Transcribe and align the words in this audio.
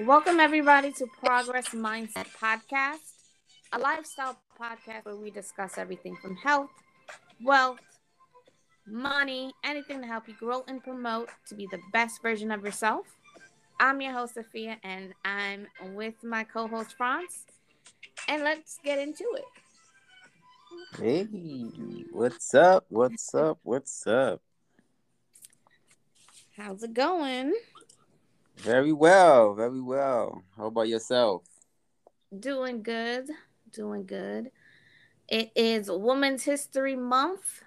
Welcome, 0.00 0.38
everybody, 0.38 0.92
to 0.92 1.06
Progress 1.06 1.70
Mindset 1.70 2.26
Podcast, 2.40 2.98
a 3.72 3.78
lifestyle 3.78 4.38
podcast 4.60 5.04
where 5.04 5.16
we 5.16 5.30
discuss 5.30 5.76
everything 5.76 6.16
from 6.22 6.36
health, 6.36 6.70
wealth, 7.42 7.80
money, 8.86 9.52
anything 9.64 10.00
to 10.00 10.06
help 10.06 10.28
you 10.28 10.34
grow 10.34 10.62
and 10.68 10.82
promote 10.82 11.30
to 11.48 11.56
be 11.56 11.66
the 11.70 11.80
best 11.92 12.22
version 12.22 12.52
of 12.52 12.64
yourself. 12.64 13.06
I'm 13.80 14.00
your 14.00 14.12
host, 14.12 14.34
Sophia, 14.34 14.76
and 14.84 15.14
I'm 15.24 15.66
with 15.94 16.22
my 16.22 16.44
co 16.44 16.68
host, 16.68 16.94
Franz. 16.96 17.46
And 18.28 18.44
let's 18.44 18.78
get 18.84 19.00
into 19.00 19.24
it. 19.34 19.44
Hey, 21.00 21.24
what's 22.12 22.54
up? 22.54 22.86
What's 22.88 23.34
up? 23.34 23.58
What's 23.64 24.06
up? 24.06 24.40
How's 26.56 26.84
it 26.84 26.94
going? 26.94 27.54
Very 28.58 28.92
well, 28.92 29.54
very 29.54 29.80
well. 29.80 30.42
How 30.56 30.66
about 30.66 30.88
yourself? 30.88 31.44
Doing 32.36 32.82
good, 32.82 33.30
doing 33.72 34.04
good. 34.04 34.50
It 35.28 35.52
is 35.54 35.88
Women's 35.90 36.42
History 36.42 36.96
Month. 36.96 37.62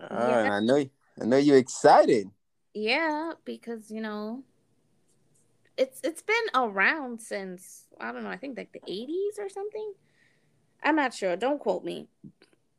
Uh, 0.00 0.06
yeah. 0.10 0.52
I 0.54 0.60
know, 0.60 0.84
I 1.20 1.24
know 1.24 1.36
you're 1.36 1.58
excited. 1.58 2.28
Yeah, 2.74 3.34
because 3.44 3.90
you 3.90 4.00
know, 4.00 4.42
it's 5.76 6.00
it's 6.02 6.22
been 6.22 6.46
around 6.54 7.20
since 7.22 7.84
I 8.00 8.10
don't 8.10 8.24
know. 8.24 8.30
I 8.30 8.36
think 8.36 8.58
like 8.58 8.72
the 8.72 8.80
'80s 8.80 9.38
or 9.38 9.48
something. 9.48 9.92
I'm 10.82 10.96
not 10.96 11.14
sure. 11.14 11.36
Don't 11.36 11.60
quote 11.60 11.84
me. 11.84 12.08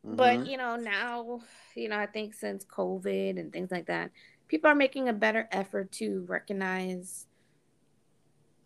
Mm-hmm. 0.06 0.16
But 0.18 0.48
you 0.48 0.58
know, 0.58 0.76
now 0.76 1.40
you 1.76 1.88
know, 1.88 1.98
I 1.98 2.08
think 2.08 2.34
since 2.34 2.66
COVID 2.66 3.40
and 3.40 3.54
things 3.54 3.72
like 3.72 3.88
that, 3.88 4.12
people 4.48 4.70
are 4.70 4.76
making 4.76 5.10
a 5.10 5.14
better 5.14 5.48
effort 5.52 5.92
to 5.92 6.26
recognize 6.28 7.28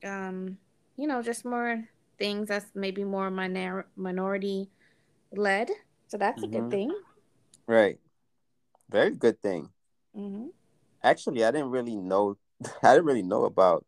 um 0.03 0.57
you 0.97 1.07
know 1.07 1.21
just 1.21 1.45
more 1.45 1.83
things 2.17 2.47
that's 2.47 2.67
maybe 2.75 3.03
more 3.03 3.29
minor- 3.29 3.87
minority 3.95 4.69
led 5.31 5.69
so 6.07 6.17
that's 6.17 6.43
mm-hmm. 6.43 6.55
a 6.55 6.59
good 6.59 6.61
mm-hmm. 6.61 6.91
thing 6.91 7.01
right 7.67 7.99
very 8.89 9.11
good 9.11 9.41
thing 9.41 9.69
mm-hmm. 10.15 10.47
actually 11.03 11.43
i 11.43 11.51
didn't 11.51 11.69
really 11.69 11.95
know 11.95 12.37
i 12.83 12.93
didn't 12.93 13.05
really 13.05 13.23
know 13.23 13.45
about 13.45 13.85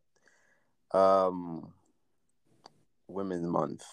um 0.93 1.71
women's 3.07 3.47
month 3.47 3.83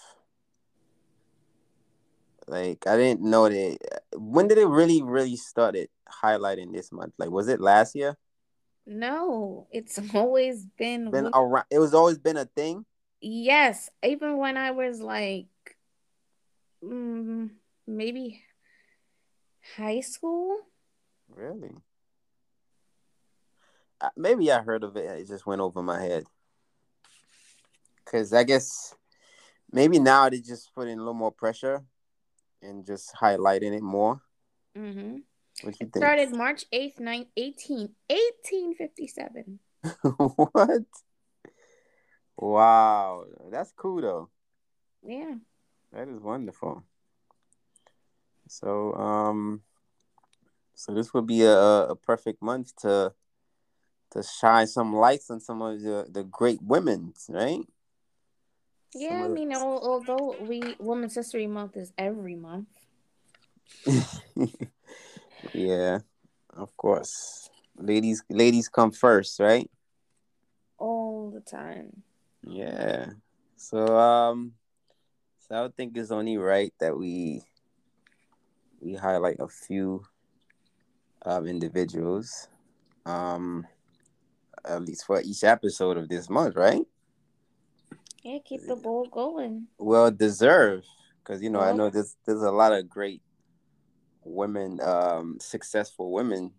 like 2.49 2.87
I 2.87 2.97
didn't 2.97 3.21
know 3.21 3.47
that. 3.47 4.01
When 4.15 4.47
did 4.47 4.57
it 4.57 4.65
really, 4.65 5.01
really 5.03 5.35
started 5.35 5.89
highlighting 6.23 6.73
this 6.73 6.91
month? 6.91 7.13
Like, 7.17 7.29
was 7.29 7.47
it 7.47 7.61
last 7.61 7.95
year? 7.95 8.17
No, 8.85 9.67
it's 9.71 9.99
always 10.15 10.65
been 10.65 11.11
been 11.11 11.29
around. 11.33 11.65
It 11.69 11.79
was 11.79 11.93
always 11.93 12.17
been 12.17 12.37
a 12.37 12.45
thing. 12.45 12.85
Yes, 13.21 13.89
even 14.03 14.37
when 14.37 14.57
I 14.57 14.71
was 14.71 14.99
like, 14.99 15.47
mm, 16.83 17.51
maybe 17.85 18.41
high 19.75 19.99
school. 19.99 20.57
Really? 21.29 21.75
Uh, 24.01 24.09
maybe 24.15 24.51
I 24.51 24.61
heard 24.61 24.83
of 24.83 24.95
it. 24.95 25.05
It 25.19 25.27
just 25.27 25.45
went 25.45 25.61
over 25.61 25.83
my 25.83 26.01
head. 26.01 26.23
Cause 28.05 28.33
I 28.33 28.43
guess 28.43 28.95
maybe 29.71 29.99
now 29.99 30.29
they 30.29 30.39
just 30.39 30.73
put 30.73 30.87
in 30.87 30.97
a 30.97 31.01
little 31.01 31.13
more 31.13 31.31
pressure 31.31 31.83
and 32.61 32.85
just 32.85 33.13
highlighting 33.15 33.75
it 33.75 33.83
more. 33.83 34.21
Mm-hmm. 34.77 35.17
What 35.63 35.79
you 35.79 35.87
think? 35.87 35.97
Started 35.97 36.35
March 36.35 36.65
8th, 36.71 36.99
9, 36.99 37.25
18, 37.35 37.89
1857. 38.07 39.59
what? 40.51 40.83
Wow. 42.37 43.25
That's 43.51 43.73
cool 43.75 44.01
though. 44.01 44.29
Yeah. 45.03 45.35
That 45.91 46.07
is 46.07 46.19
wonderful. 46.19 46.83
So 48.47 48.93
um 48.93 49.61
so 50.75 50.93
this 50.93 51.13
would 51.13 51.27
be 51.27 51.43
a, 51.43 51.57
a 51.89 51.95
perfect 51.95 52.41
month 52.41 52.75
to 52.77 53.13
to 54.11 54.23
shine 54.23 54.65
some 54.65 54.95
lights 54.95 55.29
on 55.29 55.39
some 55.39 55.61
of 55.61 55.81
the, 55.81 56.07
the 56.09 56.23
great 56.23 56.61
women, 56.61 57.13
right? 57.27 57.61
Yeah, 58.95 59.25
I 59.25 59.27
mean, 59.27 59.53
although 59.53 60.35
we 60.41 60.61
Women's 60.79 61.15
History 61.15 61.45
Month 61.47 61.77
is 61.77 61.93
every 61.97 62.35
month. 62.35 62.67
yeah, 65.53 65.99
of 66.55 66.75
course. 66.75 67.49
Ladies, 67.77 68.23
ladies 68.29 68.67
come 68.67 68.91
first, 68.91 69.39
right? 69.39 69.69
All 70.77 71.29
the 71.29 71.41
time. 71.41 72.03
Yeah. 72.41 73.11
So, 73.57 73.97
um, 73.97 74.53
so 75.39 75.55
I 75.55 75.61
would 75.61 75.75
think 75.75 75.95
it's 75.95 76.11
only 76.11 76.37
right 76.37 76.73
that 76.79 76.97
we 76.97 77.43
we 78.79 78.95
highlight 78.95 79.37
a 79.39 79.47
few 79.47 80.03
um 81.25 81.47
individuals, 81.47 82.47
um, 83.05 83.67
at 84.65 84.81
least 84.81 85.05
for 85.05 85.21
each 85.21 85.43
episode 85.43 85.97
of 85.97 86.09
this 86.09 86.29
month, 86.29 86.55
right? 86.55 86.85
Yeah, 88.23 88.39
keep 88.43 88.65
the 88.67 88.75
ball 88.75 89.05
going. 89.05 89.67
Well 89.77 90.11
deserved, 90.11 90.87
because 91.23 91.41
you 91.41 91.49
know 91.49 91.59
well, 91.59 91.69
I 91.69 91.73
know 91.73 91.89
there's 91.89 92.15
there's 92.25 92.41
a 92.41 92.51
lot 92.51 92.73
of 92.73 92.89
great 92.89 93.21
women, 94.23 94.79
um, 94.81 95.37
successful 95.39 96.11
women 96.11 96.51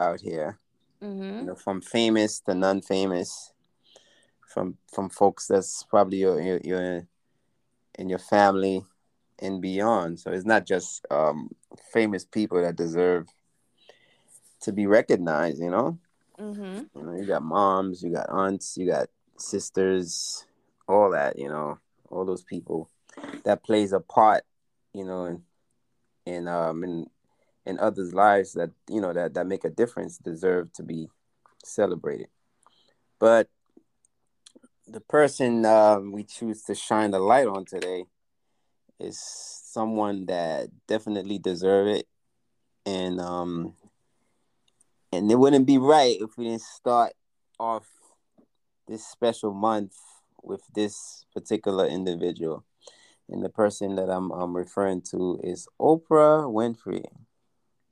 out 0.00 0.20
here. 0.20 0.58
Mm-hmm. 1.02 1.38
You 1.40 1.42
know, 1.42 1.54
from 1.54 1.82
famous 1.82 2.40
to 2.40 2.54
non-famous, 2.54 3.52
from 4.48 4.78
from 4.92 5.10
folks 5.10 5.48
that's 5.48 5.82
probably 5.84 6.18
your 6.18 6.40
your, 6.40 6.60
your 6.64 7.06
in 7.98 8.08
your 8.08 8.18
family 8.18 8.82
and 9.40 9.60
beyond. 9.60 10.20
So 10.20 10.32
it's 10.32 10.46
not 10.46 10.64
just 10.66 11.04
um, 11.10 11.50
famous 11.92 12.24
people 12.24 12.62
that 12.62 12.76
deserve 12.76 13.28
to 14.60 14.72
be 14.72 14.86
recognized. 14.86 15.60
You 15.60 15.70
know, 15.70 15.98
mm-hmm. 16.38 16.98
you 16.98 17.04
know, 17.04 17.14
you 17.14 17.26
got 17.26 17.42
moms, 17.42 18.02
you 18.02 18.10
got 18.10 18.30
aunts, 18.30 18.78
you 18.78 18.86
got 18.86 19.08
sisters, 19.36 20.46
all 20.88 21.10
that, 21.10 21.38
you 21.38 21.48
know, 21.48 21.78
all 22.10 22.24
those 22.24 22.42
people 22.42 22.90
that 23.44 23.64
plays 23.64 23.92
a 23.92 24.00
part, 24.00 24.44
you 24.92 25.04
know, 25.04 25.24
in 25.24 25.42
in 26.26 26.48
um 26.48 26.84
in 26.84 27.06
in 27.66 27.78
others' 27.78 28.14
lives 28.14 28.52
that 28.52 28.70
you 28.88 29.00
know 29.00 29.12
that 29.12 29.34
that 29.34 29.46
make 29.46 29.64
a 29.64 29.70
difference 29.70 30.18
deserve 30.18 30.72
to 30.72 30.82
be 30.82 31.08
celebrated. 31.64 32.28
But 33.18 33.48
the 34.86 35.00
person 35.00 35.64
um, 35.64 36.12
we 36.12 36.24
choose 36.24 36.62
to 36.64 36.74
shine 36.74 37.10
the 37.10 37.18
light 37.18 37.46
on 37.46 37.64
today 37.64 38.04
is 39.00 39.18
someone 39.18 40.26
that 40.26 40.68
definitely 40.86 41.38
deserve 41.38 41.88
it, 41.88 42.06
and 42.84 43.20
um, 43.20 43.74
and 45.12 45.30
it 45.30 45.38
wouldn't 45.38 45.66
be 45.66 45.78
right 45.78 46.16
if 46.20 46.36
we 46.36 46.44
didn't 46.44 46.62
start 46.62 47.12
off 47.58 47.86
this 48.86 49.06
special 49.06 49.54
month 49.54 49.94
with 50.44 50.62
this 50.74 51.24
particular 51.34 51.86
individual. 51.86 52.64
And 53.28 53.42
the 53.44 53.48
person 53.48 53.96
that 53.96 54.10
I'm, 54.10 54.30
I'm 54.30 54.54
referring 54.54 55.02
to 55.10 55.40
is 55.42 55.66
Oprah 55.80 56.44
Winfrey. 56.44 57.04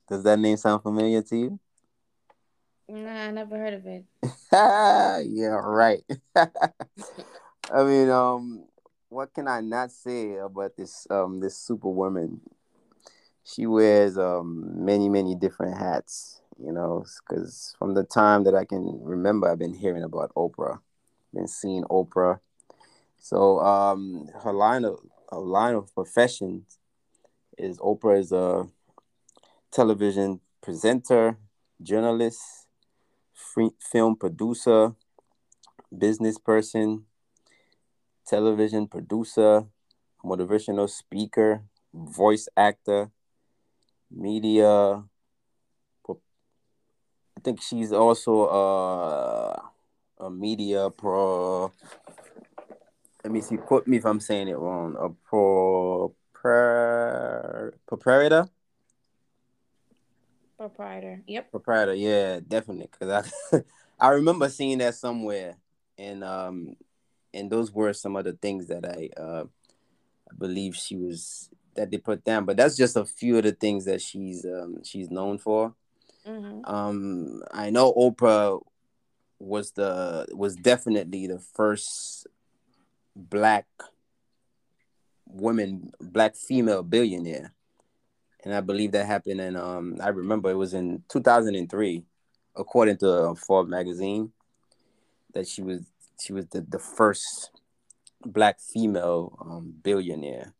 Does 0.07 0.23
that 0.23 0.39
name 0.39 0.57
sound 0.57 0.83
familiar 0.83 1.21
to 1.23 1.35
you? 1.37 1.59
Nah, 2.87 3.09
I 3.09 3.31
never 3.31 3.57
heard 3.57 3.73
of 3.73 3.85
it. 3.87 4.05
yeah, 4.51 5.59
right. 5.63 6.03
I 6.35 7.83
mean, 7.83 8.09
um, 8.09 8.65
what 9.09 9.33
can 9.33 9.47
I 9.47 9.61
not 9.61 9.91
say 9.91 10.35
about 10.35 10.75
this 10.77 11.07
um 11.09 11.39
this 11.39 11.57
superwoman? 11.57 12.41
She 13.45 13.65
wears 13.65 14.17
um 14.17 14.85
many 14.85 15.07
many 15.09 15.33
different 15.33 15.77
hats, 15.77 16.41
you 16.59 16.71
know, 16.71 17.05
because 17.27 17.75
from 17.79 17.93
the 17.93 18.03
time 18.03 18.43
that 18.43 18.53
I 18.53 18.65
can 18.65 18.99
remember, 19.01 19.49
I've 19.49 19.59
been 19.59 19.73
hearing 19.73 20.03
about 20.03 20.33
Oprah 20.35 20.79
been 21.33 21.47
seeing 21.47 21.83
Oprah. 21.85 22.39
So 23.19 23.59
um, 23.59 24.29
her 24.43 24.53
line 24.53 24.85
of 24.85 24.99
her 25.31 25.39
line 25.39 25.75
of 25.75 25.93
professions 25.93 26.77
is 27.57 27.77
Oprah 27.79 28.19
is 28.19 28.31
a 28.31 28.67
television 29.71 30.41
presenter, 30.61 31.37
journalist, 31.81 32.41
film 33.79 34.15
producer, 34.15 34.93
business 35.95 36.37
person, 36.37 37.05
television 38.27 38.87
producer, 38.87 39.65
motivational 40.23 40.89
speaker, 40.89 41.63
voice 41.93 42.47
actor, 42.55 43.11
media. 44.11 45.03
I 47.35 47.41
think 47.43 47.61
she's 47.61 47.91
also 47.91 48.45
uh 48.45 49.72
a 50.23 50.29
media 50.29 50.89
pro. 50.89 51.71
Let 53.23 53.31
me 53.31 53.41
see. 53.41 53.57
Quote 53.57 53.87
me 53.87 53.97
if 53.97 54.05
I'm 54.05 54.19
saying 54.19 54.47
it 54.47 54.57
wrong. 54.57 54.95
A 54.99 55.09
pro 55.09 56.13
proprietor. 56.33 58.49
Proprietor. 60.57 61.21
Yep. 61.27 61.51
Proprietor. 61.51 61.93
Yeah, 61.93 62.39
definitely. 62.47 62.89
Cause 62.99 63.31
I 63.51 63.63
I 63.99 64.09
remember 64.09 64.49
seeing 64.49 64.79
that 64.79 64.95
somewhere, 64.95 65.57
and 65.97 66.23
um, 66.23 66.75
and 67.33 67.49
those 67.49 67.71
were 67.71 67.93
some 67.93 68.15
of 68.15 68.25
the 68.25 68.33
things 68.33 68.67
that 68.67 68.85
I 68.85 69.09
uh, 69.19 69.45
I 70.29 70.35
believe 70.37 70.75
she 70.75 70.95
was 70.95 71.49
that 71.75 71.91
they 71.91 71.97
put 71.97 72.23
down. 72.23 72.45
But 72.45 72.57
that's 72.57 72.77
just 72.77 72.95
a 72.95 73.05
few 73.05 73.37
of 73.37 73.43
the 73.43 73.51
things 73.51 73.85
that 73.85 74.01
she's 74.01 74.45
um, 74.45 74.83
she's 74.83 75.09
known 75.09 75.37
for. 75.37 75.73
Mm-hmm. 76.27 76.65
Um, 76.65 77.43
I 77.51 77.69
know 77.69 77.93
Oprah 77.93 78.61
was 79.39 79.71
the 79.71 80.27
was 80.31 80.55
definitely 80.55 81.27
the 81.27 81.39
first 81.39 82.27
black 83.15 83.65
woman, 85.25 85.91
black 85.99 86.35
female 86.35 86.83
billionaire, 86.83 87.53
and 88.43 88.53
I 88.53 88.61
believe 88.61 88.91
that 88.91 89.05
happened 89.05 89.41
in 89.41 89.55
um 89.55 89.97
I 90.01 90.09
remember 90.09 90.49
it 90.49 90.55
was 90.57 90.73
in 90.73 91.03
2003, 91.09 92.03
according 92.55 92.97
to 92.97 93.35
Forbes 93.35 93.69
magazine, 93.69 94.31
that 95.33 95.47
she 95.47 95.61
was 95.61 95.81
she 96.19 96.33
was 96.33 96.47
the, 96.47 96.61
the 96.61 96.79
first 96.79 97.51
black 98.25 98.59
female 98.59 99.37
um, 99.41 99.73
billionaire. 99.83 100.53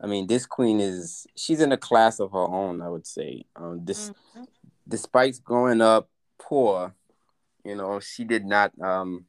I 0.00 0.06
mean, 0.06 0.26
this 0.26 0.46
queen 0.46 0.80
is 0.80 1.26
she's 1.36 1.60
in 1.60 1.72
a 1.72 1.76
class 1.76 2.20
of 2.20 2.32
her 2.32 2.38
own. 2.38 2.82
I 2.82 2.88
would 2.88 3.06
say. 3.06 3.44
Um, 3.56 3.84
this, 3.84 4.10
mm-hmm. 4.10 4.44
despite 4.86 5.42
growing 5.42 5.80
up 5.80 6.08
poor, 6.38 6.94
you 7.66 7.74
know, 7.74 8.00
she 8.00 8.24
did 8.24 8.44
not 8.44 8.72
um, 8.80 9.24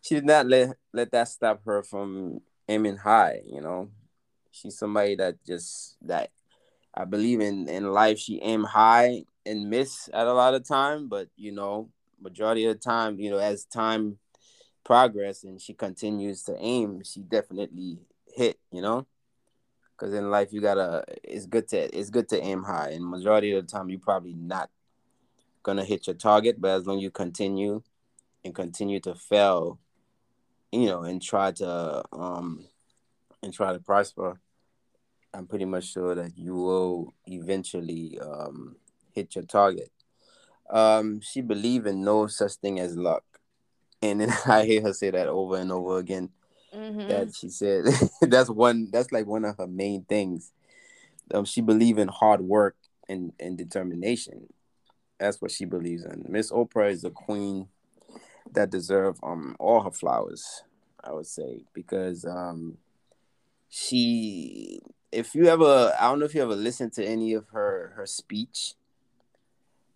she 0.00 0.14
did 0.16 0.26
not 0.26 0.46
let 0.46 0.76
let 0.92 1.10
that 1.12 1.28
stop 1.28 1.62
her 1.64 1.82
from 1.82 2.40
aiming 2.68 2.96
high. 2.96 3.40
You 3.46 3.60
know, 3.60 3.90
she's 4.50 4.78
somebody 4.78 5.14
that 5.16 5.36
just 5.46 5.96
that 6.02 6.30
I 6.94 7.04
believe 7.04 7.40
in 7.40 7.68
in 7.68 7.92
life. 7.92 8.18
She 8.18 8.40
aim 8.42 8.64
high 8.64 9.24
and 9.44 9.70
miss 9.70 10.08
at 10.12 10.26
a 10.26 10.32
lot 10.32 10.54
of 10.54 10.66
time, 10.66 11.08
but 11.08 11.28
you 11.36 11.52
know, 11.52 11.88
majority 12.20 12.64
of 12.66 12.74
the 12.74 12.80
time, 12.80 13.20
you 13.20 13.30
know, 13.30 13.38
as 13.38 13.64
time 13.64 14.18
progress 14.84 15.44
and 15.44 15.60
she 15.60 15.74
continues 15.74 16.42
to 16.44 16.56
aim, 16.58 17.02
she 17.04 17.20
definitely 17.20 17.98
hit, 18.34 18.58
you 18.70 18.80
know? 18.80 19.06
Cause 19.96 20.12
in 20.12 20.30
life 20.30 20.52
you 20.52 20.60
gotta 20.60 21.04
it's 21.24 21.46
good 21.46 21.68
to 21.68 21.98
it's 21.98 22.10
good 22.10 22.28
to 22.28 22.38
aim 22.38 22.62
high 22.62 22.90
and 22.90 23.02
majority 23.04 23.52
of 23.52 23.66
the 23.66 23.72
time 23.72 23.88
you 23.88 23.98
probably 23.98 24.34
not 24.34 24.68
gonna 25.66 25.84
hit 25.84 26.06
your 26.06 26.14
target, 26.14 26.60
but 26.60 26.70
as 26.70 26.86
long 26.86 26.98
as 26.98 27.02
you 27.02 27.10
continue 27.10 27.82
and 28.44 28.54
continue 28.54 29.00
to 29.00 29.14
fail, 29.14 29.78
you 30.70 30.86
know, 30.86 31.02
and 31.02 31.20
try 31.20 31.50
to 31.52 32.04
um 32.12 32.64
and 33.42 33.52
try 33.52 33.72
to 33.72 33.80
prosper, 33.80 34.40
I'm 35.34 35.46
pretty 35.46 35.64
much 35.64 35.92
sure 35.92 36.14
that 36.14 36.38
you 36.38 36.54
will 36.54 37.14
eventually 37.26 38.18
um 38.20 38.76
hit 39.12 39.34
your 39.34 39.44
target. 39.44 39.90
Um, 40.70 41.20
she 41.20 41.42
believed 41.42 41.86
in 41.86 42.02
no 42.02 42.26
such 42.26 42.54
thing 42.54 42.80
as 42.80 42.96
luck 42.96 43.24
and 44.02 44.20
then 44.20 44.32
I 44.46 44.64
hear 44.64 44.82
her 44.82 44.92
say 44.92 45.10
that 45.10 45.28
over 45.28 45.56
and 45.56 45.72
over 45.72 45.98
again. 45.98 46.30
Mm-hmm. 46.74 47.08
That 47.08 47.34
she 47.34 47.48
said 47.48 47.84
that's 48.22 48.50
one 48.50 48.90
that's 48.90 49.12
like 49.12 49.26
one 49.26 49.44
of 49.44 49.56
her 49.56 49.66
main 49.66 50.04
things. 50.04 50.52
Um, 51.32 51.44
she 51.44 51.60
believes 51.60 51.98
in 51.98 52.08
hard 52.08 52.40
work 52.40 52.76
and, 53.08 53.32
and 53.40 53.58
determination. 53.58 54.46
That's 55.18 55.40
what 55.40 55.50
she 55.50 55.64
believes 55.64 56.04
in. 56.04 56.26
Miss 56.28 56.50
Oprah 56.50 56.90
is 56.90 57.04
a 57.04 57.10
queen 57.10 57.68
that 58.52 58.70
deserve 58.70 59.18
um 59.22 59.56
all 59.58 59.82
her 59.82 59.90
flowers, 59.90 60.62
I 61.02 61.12
would 61.12 61.26
say, 61.26 61.64
because 61.72 62.24
um 62.24 62.78
she 63.68 64.80
if 65.12 65.34
you 65.34 65.46
ever 65.46 65.94
I 65.98 66.08
don't 66.08 66.18
know 66.18 66.26
if 66.26 66.34
you 66.34 66.42
ever 66.42 66.56
listened 66.56 66.92
to 66.94 67.04
any 67.04 67.32
of 67.34 67.48
her 67.48 67.92
her 67.96 68.06
speech 68.06 68.74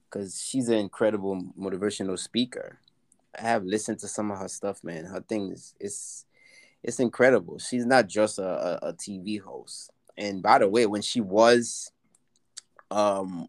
because 0.04 0.42
she's 0.42 0.68
an 0.68 0.78
incredible 0.78 1.40
motivational 1.58 2.18
speaker 2.18 2.80
I 3.38 3.42
have 3.42 3.64
listened 3.64 3.98
to 4.00 4.08
some 4.08 4.30
of 4.30 4.38
her 4.38 4.48
stuff, 4.48 4.82
man. 4.82 5.04
Her 5.04 5.20
thing 5.20 5.52
is 5.52 5.74
it's 5.78 6.26
it's 6.82 7.00
incredible. 7.00 7.58
She's 7.58 7.86
not 7.86 8.08
just 8.08 8.38
a, 8.38 8.82
a, 8.84 8.88
a 8.88 8.92
TV 8.94 9.40
host. 9.40 9.90
And 10.16 10.42
by 10.42 10.58
the 10.58 10.68
way, 10.68 10.86
when 10.86 11.02
she 11.02 11.20
was 11.20 11.92
um 12.90 13.46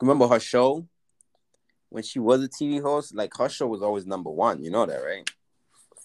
remember 0.00 0.28
her 0.28 0.40
show? 0.40 0.86
When 1.88 2.04
she 2.04 2.20
was 2.20 2.42
a 2.44 2.48
TV 2.48 2.80
host, 2.80 3.14
like 3.14 3.32
her 3.36 3.48
show 3.48 3.66
was 3.66 3.82
always 3.82 4.06
number 4.06 4.30
one. 4.30 4.62
You 4.62 4.70
know 4.70 4.86
that, 4.86 5.02
right? 5.02 5.28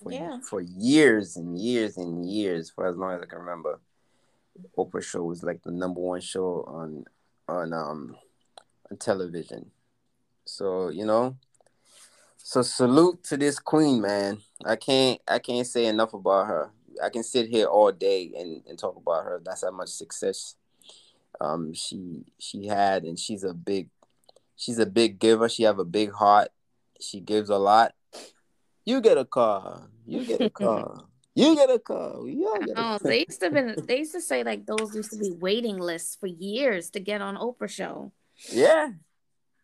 For, 0.01 0.11
yeah. 0.11 0.39
For 0.41 0.61
years 0.61 1.37
and 1.37 1.57
years 1.59 1.97
and 1.97 2.27
years, 2.29 2.71
for 2.71 2.87
as 2.87 2.97
long 2.97 3.13
as 3.13 3.21
I 3.21 3.25
can 3.25 3.39
remember, 3.39 3.79
Oprah 4.77 5.03
show 5.03 5.23
was 5.23 5.43
like 5.43 5.61
the 5.63 5.71
number 5.71 6.01
one 6.01 6.21
show 6.21 6.63
on 6.67 7.05
on 7.47 7.73
um 7.73 8.15
on 8.89 8.97
television. 8.97 9.71
So 10.45 10.89
you 10.89 11.05
know, 11.05 11.37
so 12.37 12.61
salute 12.61 13.23
to 13.25 13.37
this 13.37 13.59
queen, 13.59 14.01
man. 14.01 14.39
I 14.65 14.75
can't 14.75 15.19
I 15.27 15.39
can't 15.39 15.67
say 15.67 15.85
enough 15.85 16.13
about 16.13 16.47
her. 16.47 16.71
I 17.03 17.09
can 17.09 17.23
sit 17.23 17.49
here 17.49 17.65
all 17.65 17.91
day 17.91 18.31
and, 18.37 18.63
and 18.67 18.79
talk 18.79 18.95
about 18.95 19.25
her. 19.25 19.41
That's 19.43 19.63
how 19.63 19.71
much 19.71 19.89
success 19.89 20.55
um 21.41 21.73
she 21.73 22.23
she 22.39 22.67
had 22.67 23.03
and 23.03 23.19
she's 23.19 23.43
a 23.43 23.53
big 23.53 23.89
she's 24.55 24.79
a 24.79 24.85
big 24.85 25.19
giver. 25.19 25.49
She 25.49 25.63
have 25.63 25.79
a 25.79 25.85
big 25.85 26.11
heart. 26.11 26.49
She 26.99 27.19
gives 27.19 27.49
a 27.49 27.57
lot. 27.57 27.93
You 28.85 29.01
get 29.01 29.17
a 29.17 29.25
car. 29.25 29.89
You 30.05 30.25
get 30.25 30.41
a 30.41 30.49
car. 30.63 31.05
you 31.33 31.55
get 31.55 31.69
a 31.69 31.79
car. 31.79 32.27
You 32.27 32.57
get 32.65 32.71
a 32.71 32.75
car. 32.75 32.99
they 33.03 33.25
used 33.27 33.41
to 33.41 33.49
been 33.49 33.75
they 33.87 33.99
used 33.99 34.13
to 34.13 34.21
say 34.21 34.43
like 34.43 34.65
those 34.65 34.95
used 34.95 35.11
to 35.11 35.17
be 35.17 35.31
waiting 35.31 35.77
lists 35.77 36.15
for 36.15 36.27
years 36.27 36.89
to 36.91 36.99
get 36.99 37.21
on 37.21 37.35
Oprah 37.35 37.69
show. 37.69 38.11
Yeah. 38.51 38.91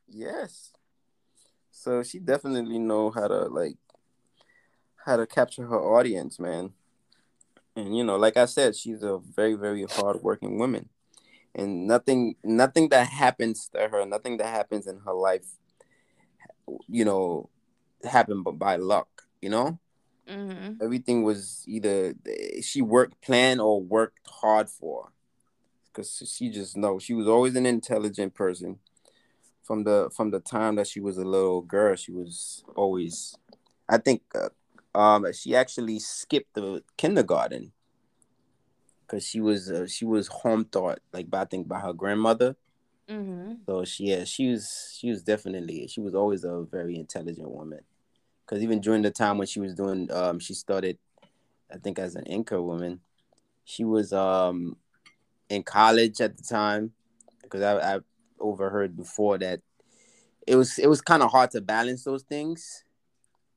Yes. 0.10 0.72
So 1.72 2.04
she 2.04 2.20
definitely 2.20 2.80
know 2.80 3.12
how 3.12 3.28
to 3.28 3.46
like 3.46 3.78
how 5.06 5.18
to 5.18 5.26
capture 5.26 5.66
her 5.66 5.80
audience, 5.80 6.40
man. 6.40 6.74
And 7.76 7.96
you 7.98 8.04
know, 8.04 8.18
like 8.18 8.38
I 8.38 8.46
said, 8.46 8.76
she's 8.76 9.02
a 9.02 9.18
very, 9.18 9.56
very 9.56 9.84
hardworking 9.84 10.60
woman. 10.60 10.90
And 11.54 11.86
nothing 11.86 12.36
nothing 12.44 12.90
that 12.90 13.08
happens 13.08 13.70
to 13.70 13.88
her, 13.90 14.06
nothing 14.06 14.38
that 14.38 14.48
happens 14.48 14.88
in 14.88 15.00
her 15.06 15.14
life, 15.14 15.46
you 16.88 17.04
know, 17.04 17.50
happened 18.04 18.44
but 18.44 18.58
by 18.58 18.78
luck, 18.78 19.24
you 19.42 19.50
know? 19.50 19.80
Mm-hmm. 20.30 20.82
Everything 20.82 21.24
was 21.24 21.64
either 21.68 22.14
she 22.62 22.82
worked, 22.82 23.22
planned, 23.22 23.60
or 23.60 23.82
worked 23.82 24.28
hard 24.28 24.70
for. 24.70 25.12
Because 25.88 26.34
she 26.34 26.50
just 26.50 26.78
knows 26.78 27.04
she 27.04 27.14
was 27.14 27.28
always 27.28 27.56
an 27.58 27.66
intelligent 27.66 28.34
person 28.34 28.80
from 29.64 29.84
the 29.84 30.10
from 30.16 30.32
the 30.32 30.40
time 30.40 30.76
that 30.76 30.88
she 30.88 31.00
was 31.00 31.18
a 31.18 31.26
little 31.26 31.62
girl, 31.62 31.96
she 31.96 32.12
was 32.12 32.64
always, 32.76 33.36
I 33.88 33.98
think, 33.98 34.22
uh, 34.36 34.50
um, 34.98 35.32
she 35.34 35.56
actually 35.56 36.00
skipped 36.00 36.56
the 36.56 36.84
kindergarten 36.98 37.72
because 39.12 39.28
she 39.28 39.42
was 39.42 39.70
uh, 39.70 39.86
she 39.86 40.06
was 40.06 40.28
home 40.28 40.66
taught 40.72 41.00
like 41.12 41.30
by 41.30 41.42
I 41.42 41.46
think 41.46 41.68
by 41.68 41.80
her 41.80 41.92
grandmother. 41.92 42.56
Mm-hmm. 43.10 43.56
So 43.66 43.84
she 43.84 44.06
yeah 44.06 44.24
she 44.24 44.50
was 44.50 44.96
she 44.98 45.10
was 45.10 45.22
definitely 45.22 45.88
she 45.88 46.00
was 46.00 46.16
always 46.16 46.46
a 46.46 46.66
very 46.72 46.96
intelligent 46.96 47.50
woman 47.50 47.82
because 48.46 48.64
even 48.64 48.80
during 48.80 49.02
the 49.02 49.12
time 49.12 49.38
when 49.38 49.48
she 49.48 49.60
was 49.60 49.76
doing 49.76 50.10
um 50.12 50.40
she 50.40 50.54
started 50.54 50.98
I 51.72 51.78
think 51.78 52.00
as 52.00 52.16
an 52.16 52.26
anchor 52.28 52.62
woman 52.62 53.02
she 53.66 53.84
was 53.84 54.14
um 54.14 54.78
in 55.50 55.64
college 55.64 56.22
at 56.22 56.38
the 56.38 56.44
time 56.44 56.94
because 57.44 57.62
I, 57.62 57.96
I 57.96 58.00
overheard 58.40 58.96
before 58.96 59.38
that 59.40 59.60
it 60.48 60.56
was 60.56 60.80
it 60.80 60.88
was 60.88 61.02
kind 61.02 61.22
of 61.22 61.32
hard 61.32 61.52
to 61.52 61.62
balance 61.62 62.04
those 62.06 62.24
things, 62.24 62.86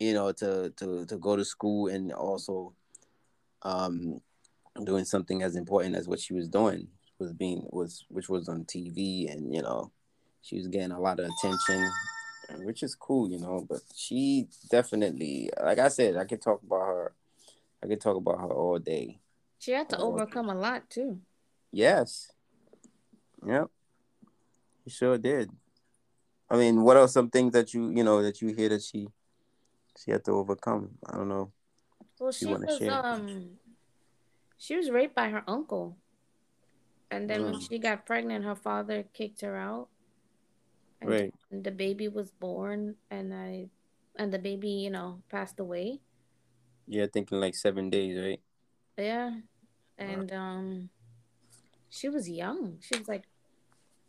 you 0.01 0.15
know, 0.15 0.33
to 0.33 0.71
to 0.71 1.07
to 1.07 1.17
go 1.17 1.37
to 1.37 1.45
school 1.45 1.87
and 1.87 2.13
also 2.13 2.75
um 3.63 4.21
doing 4.83 5.05
something 5.05 5.43
as 5.43 5.55
important 5.55 5.95
as 5.95 6.09
what 6.09 6.19
she 6.19 6.35
was 6.35 6.49
doing 6.49 6.89
was 7.19 7.33
being 7.33 7.65
was 7.71 8.05
which 8.09 8.29
was 8.29 8.49
on 8.49 8.65
TV 8.65 9.31
and 9.33 9.55
you 9.55 9.63
know 9.63 9.93
she 10.43 10.57
was 10.57 10.67
getting 10.67 10.91
a 10.91 11.01
lot 11.01 11.21
of 11.21 11.31
attention 11.31 11.89
which 12.65 12.83
is 12.83 12.95
cool 12.95 13.31
you 13.31 13.39
know 13.39 13.65
but 13.69 13.81
she 13.95 14.49
definitely 14.71 15.49
like 15.63 15.79
I 15.79 15.89
said 15.89 16.17
I 16.17 16.25
could 16.25 16.43
talk 16.43 16.61
about 16.63 16.87
her 16.87 17.13
I 17.83 17.87
could 17.87 18.01
talk 18.01 18.17
about 18.17 18.41
her 18.41 18.53
all 18.53 18.79
day 18.79 19.21
she 19.59 19.71
had 19.71 19.89
to 19.91 19.99
overcome 19.99 20.49
a 20.49 20.55
lot 20.55 20.91
too 20.91 21.21
yes 21.71 22.33
yep 23.47 23.71
he 24.85 24.91
sure 24.91 25.17
did. 25.17 25.51
I 26.51 26.57
mean, 26.57 26.83
what 26.83 26.99
are 26.99 27.09
some 27.09 27.31
things 27.31 27.53
that 27.53 27.73
you 27.73 27.91
you 27.91 28.05
know 28.05 28.23
that 28.23 28.43
you 28.43 28.55
hear 28.55 28.69
that 28.69 28.83
she 28.83 29.09
she 30.03 30.11
had 30.11 30.25
to 30.25 30.33
overcome? 30.33 30.91
I 31.07 31.17
don't 31.17 31.29
know. 31.29 31.53
Well, 32.21 32.33
she 32.33 32.47
was 32.47 32.79
share. 32.79 32.93
um 32.93 33.57
she 34.65 34.77
was 34.77 34.91
raped 34.91 35.15
by 35.15 35.29
her 35.29 35.45
uncle, 35.47 35.99
and 37.11 37.29
then 37.29 37.43
mm. 37.43 37.45
when 37.51 37.61
she 37.61 37.79
got 37.79 38.07
pregnant, 38.07 38.47
her 38.47 38.55
father 38.55 39.05
kicked 39.13 39.43
her 39.43 39.57
out. 39.57 39.89
Right. 41.03 41.35
And 41.51 41.59
right. 41.59 41.65
the 41.65 41.71
baby 41.71 42.09
was 42.09 42.31
born, 42.31 42.95
and 43.11 43.35
I 43.35 43.69
and 44.17 44.33
the 44.33 44.39
baby, 44.39 44.71
you 44.71 44.89
know, 44.89 45.21
passed 45.29 45.61
away. 45.61 46.01
Yeah, 46.87 47.07
thinking 47.13 47.41
like 47.41 47.55
seven 47.55 47.91
days, 47.91 48.19
right? 48.19 48.41
Yeah, 48.97 49.33
and 49.99 50.33
um, 50.33 50.89
she 51.91 52.09
was 52.09 52.27
young. 52.27 52.79
She 52.81 52.97
was 52.97 53.07
like 53.07 53.25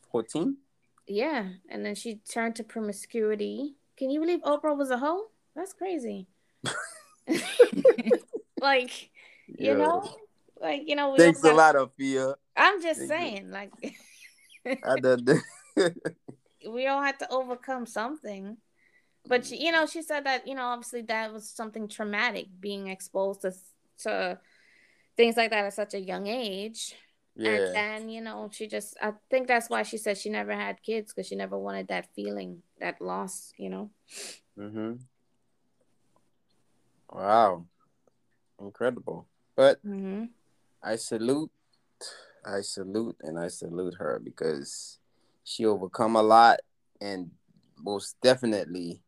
fourteen. 0.10 0.58
Yeah, 1.06 1.50
and 1.68 1.86
then 1.86 1.96
she 1.96 2.22
turned 2.32 2.56
to 2.56 2.64
promiscuity. 2.64 3.76
Can 3.98 4.10
you 4.10 4.22
believe 4.22 4.40
Oprah 4.44 4.78
was 4.78 4.90
a 4.90 4.98
hoe? 4.98 5.32
That's 5.54 5.74
crazy. 5.74 6.28
like, 8.62 9.10
you 9.48 9.72
yeah. 9.72 9.74
know, 9.74 10.18
like 10.60 10.84
you 10.86 10.96
know. 10.96 11.16
Thanks 11.16 11.44
a 11.44 11.54
lot, 11.54 11.76
Afia. 11.76 12.36
I'm 12.56 12.82
just 12.82 13.00
Thank 13.00 13.10
saying, 13.10 13.46
you. 13.48 13.52
like. 13.52 13.72
I 14.84 14.96
done. 15.00 15.42
we 16.70 16.88
all 16.88 17.02
had 17.02 17.20
to 17.20 17.32
overcome 17.32 17.86
something, 17.86 18.58
but 19.28 19.46
she, 19.46 19.64
you 19.64 19.72
know, 19.72 19.86
she 19.86 20.02
said 20.02 20.26
that 20.26 20.48
you 20.48 20.56
know, 20.56 20.66
obviously 20.66 21.02
that 21.04 21.32
was 21.32 21.50
something 21.50 21.88
traumatic, 21.88 22.48
being 22.60 22.88
exposed 22.88 23.42
to 23.42 23.54
to 24.00 24.40
things 25.16 25.38
like 25.38 25.52
that 25.52 25.66
at 25.66 25.74
such 25.74 25.94
a 25.94 26.00
young 26.00 26.28
age. 26.28 26.96
Yeah. 27.36 27.52
And 27.52 27.76
then, 27.76 28.10
you 28.10 28.22
know, 28.22 28.50
she 28.52 28.68
just, 28.68 28.96
I 29.02 29.14
think 29.30 29.48
that's 29.48 29.70
why 29.70 29.84
she 29.84 29.98
said 29.98 30.18
she 30.18 30.30
never 30.30 30.54
had 30.54 30.82
kids 30.82 31.14
because 31.14 31.28
she 31.28 31.36
never 31.36 31.58
wanted 31.58 31.90
that 31.90 32.08
feeling, 32.16 32.62
that 32.80 33.02
loss, 33.02 33.54
you 33.58 33.70
know? 33.70 33.90
Mm-hmm. 34.58 34.94
Wow. 37.12 37.66
Incredible. 38.60 39.28
But 39.56 39.86
mm-hmm. 39.86 40.26
I 40.86 40.96
salute, 40.98 41.52
I 42.46 42.62
salute, 42.62 43.18
and 43.22 43.40
I 43.40 43.48
salute 43.50 43.96
her 43.96 44.22
because 44.24 45.00
she 45.44 45.66
overcome 45.66 46.16
a 46.16 46.24
lot 46.24 46.60
and 47.02 47.32
most 47.78 48.16
definitely 48.22 49.02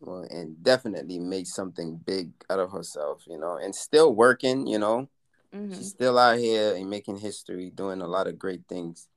well, 0.00 0.26
and 0.30 0.62
definitely 0.62 1.18
made 1.18 1.46
something 1.46 1.96
big 1.96 2.30
out 2.48 2.60
of 2.60 2.70
herself, 2.70 3.24
you 3.26 3.38
know, 3.38 3.56
and 3.56 3.74
still 3.74 4.14
working, 4.14 4.66
you 4.66 4.78
know, 4.78 5.08
Mm-hmm. 5.54 5.74
She's 5.74 5.90
still 5.90 6.18
out 6.18 6.38
here 6.38 6.74
and 6.74 6.90
making 6.90 7.18
history, 7.18 7.70
doing 7.70 8.00
a 8.00 8.06
lot 8.06 8.26
of 8.26 8.38
great 8.38 8.62
things, 8.68 9.08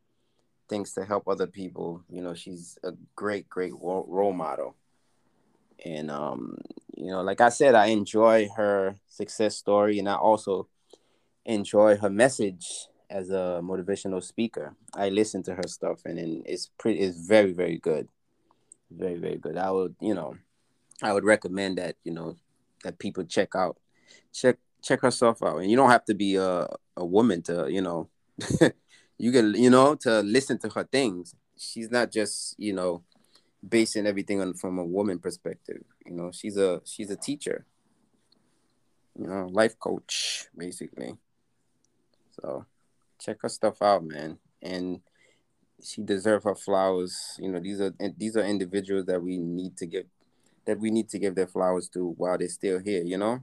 things 0.70 0.94
to 0.94 1.04
help 1.04 1.28
other 1.28 1.48
people. 1.48 2.04
You 2.10 2.22
know, 2.22 2.36
she's 2.36 2.78
a 2.84 2.92
great, 3.16 3.50
great 3.50 3.74
role 3.74 4.34
model. 4.34 4.76
And 5.84 6.12
um, 6.12 6.58
you 6.96 7.08
know, 7.08 7.22
like 7.22 7.42
I 7.42 7.50
said, 7.50 7.76
I 7.76 7.88
enjoy 7.88 8.50
her 8.56 8.96
success 9.08 9.56
story, 9.56 10.00
and 10.00 10.10
I 10.10 10.16
also 10.16 10.68
enjoy 11.48 11.96
her 11.98 12.10
message 12.10 12.88
as 13.10 13.30
a 13.30 13.62
motivational 13.64 14.22
speaker. 14.22 14.76
I 14.94 15.10
listen 15.10 15.42
to 15.44 15.56
her 15.56 15.68
stuff, 15.68 16.02
and 16.06 16.18
then 16.18 16.44
it's 16.46 16.70
pretty, 16.78 17.00
it's 17.00 17.26
very, 17.26 17.54
very 17.54 17.78
good, 17.78 18.08
very, 18.92 19.18
very 19.18 19.38
good. 19.38 19.58
I 19.58 19.72
would, 19.72 19.96
you 20.00 20.14
know, 20.14 20.36
I 21.02 21.14
would 21.14 21.24
recommend 21.24 21.78
that, 21.78 21.96
you 22.04 22.12
know, 22.12 22.36
that 22.84 23.00
people 23.00 23.24
check 23.24 23.56
out, 23.56 23.78
check 24.34 24.58
check 24.84 25.02
herself 25.02 25.42
out, 25.42 25.58
and 25.58 25.72
you 25.72 25.78
don't 25.78 25.90
have 25.90 26.06
to 26.06 26.14
be 26.14 26.36
a 26.36 26.68
a 26.96 27.06
woman 27.06 27.42
to 27.44 27.68
you 27.70 27.82
know, 27.82 28.10
you 29.18 29.32
can 29.32 29.54
you 29.56 29.70
know 29.70 29.96
to 29.96 30.22
listen 30.22 30.58
to 30.60 30.70
her 30.70 30.84
things. 30.84 31.34
She's 31.58 31.90
not 31.90 32.12
just 32.12 32.56
you 32.60 32.74
know 32.74 33.04
basing 33.68 34.06
everything 34.06 34.42
on 34.42 34.54
from 34.54 34.78
a 34.78 34.86
woman 34.86 35.20
perspective. 35.20 35.84
You 36.06 36.14
know, 36.14 36.32
she's 36.32 36.58
a 36.58 36.82
she's 36.86 37.10
a 37.10 37.16
teacher. 37.16 37.66
You 39.20 39.28
know, 39.28 39.48
life 39.52 39.80
coach 39.80 40.48
basically. 40.56 41.18
So 42.42 42.66
check 43.20 43.42
her 43.42 43.50
stuff 43.50 43.82
out, 43.82 44.04
man, 44.04 44.38
and 44.62 45.02
she 45.84 46.02
deserves 46.02 46.46
her 46.46 46.56
flowers. 46.56 47.38
You 47.40 47.52
know, 47.52 47.60
these 47.60 47.82
are 47.82 47.94
these 48.18 48.38
are 48.38 48.44
individuals 48.44 49.06
that 49.06 49.22
we 49.22 49.38
need 49.38 49.78
to 49.78 49.86
give 49.86 50.06
that 50.66 50.80
we 50.80 50.92
need 50.92 51.10
to 51.10 51.20
give 51.20 51.36
their 51.36 51.48
flowers 51.48 51.88
to 51.90 52.10
while 52.18 52.38
they're 52.38 52.50
still 52.50 52.80
here. 52.80 53.04
You 53.04 53.18
know. 53.18 53.40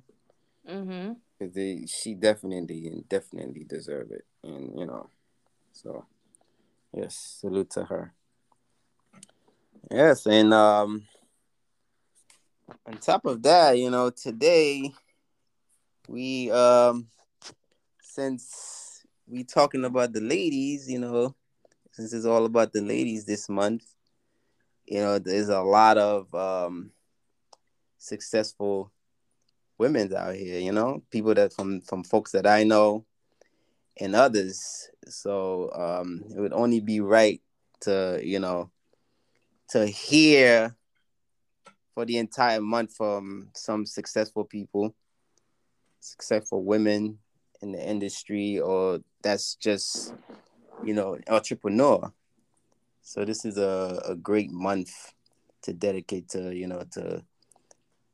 Mm-hmm 0.69 1.13
they 1.41 1.87
she 1.87 2.15
definitely 2.15 2.87
and 2.87 3.09
definitely 3.09 3.65
deserve 3.65 4.11
it, 4.11 4.25
and 4.43 4.79
you 4.79 4.87
know, 4.87 5.09
so 5.73 6.07
yes, 6.93 7.39
salute 7.41 7.71
to 7.71 7.85
her. 7.85 8.15
Yes, 9.91 10.27
and 10.27 10.55
um, 10.55 11.07
on 12.87 12.99
top 12.99 13.27
of 13.27 13.43
that, 13.43 13.79
you 13.79 13.91
know, 13.91 14.11
today 14.11 14.93
we 16.09 16.51
um, 16.51 17.09
since 18.01 18.84
we 19.27 19.45
talking 19.45 19.85
about 19.85 20.13
the 20.13 20.21
ladies, 20.21 20.91
you 20.91 20.99
know, 20.99 21.35
since 21.93 22.13
it's 22.13 22.27
all 22.27 22.45
about 22.45 22.73
the 22.73 22.81
ladies 22.83 23.25
this 23.25 23.49
month, 23.49 23.85
you 24.87 24.99
know, 24.99 25.19
there's 25.19 25.49
a 25.49 25.63
lot 25.63 25.99
of 25.99 26.33
um 26.35 26.91
successful 27.99 28.93
women's 29.79 30.13
out 30.13 30.35
here, 30.35 30.59
you 30.59 30.73
know, 30.73 31.03
people 31.11 31.35
that 31.35 31.53
from 31.53 31.81
from 31.81 32.05
folks 32.05 32.33
that 32.33 32.47
I 32.47 32.65
know 32.65 33.05
and 33.99 34.15
others. 34.15 34.91
So 35.07 35.71
um, 35.73 36.25
it 36.37 36.41
would 36.41 36.53
only 36.53 36.81
be 36.81 37.01
right 37.01 37.41
to, 37.83 38.21
you 38.23 38.41
know, 38.41 38.71
to 39.71 39.87
hear 39.87 40.77
for 41.95 42.05
the 42.05 42.19
entire 42.19 42.61
month 42.61 42.97
from 42.97 43.49
some 43.55 43.87
successful 43.87 44.45
people, 44.45 44.95
successful 46.01 46.65
women 46.65 47.19
in 47.65 47.73
the 47.73 47.83
industry, 47.91 48.61
or 48.61 49.01
that's 49.23 49.57
just, 49.57 50.15
you 50.85 50.95
know, 50.95 51.19
entrepreneur. 51.29 52.13
So 53.03 53.25
this 53.25 53.45
is 53.45 53.57
a, 53.59 54.01
a 54.07 54.15
great 54.15 54.51
month 54.53 54.93
to 55.63 55.73
dedicate 55.73 56.29
to, 56.31 56.55
you 56.55 56.67
know, 56.67 56.85
to 56.93 57.25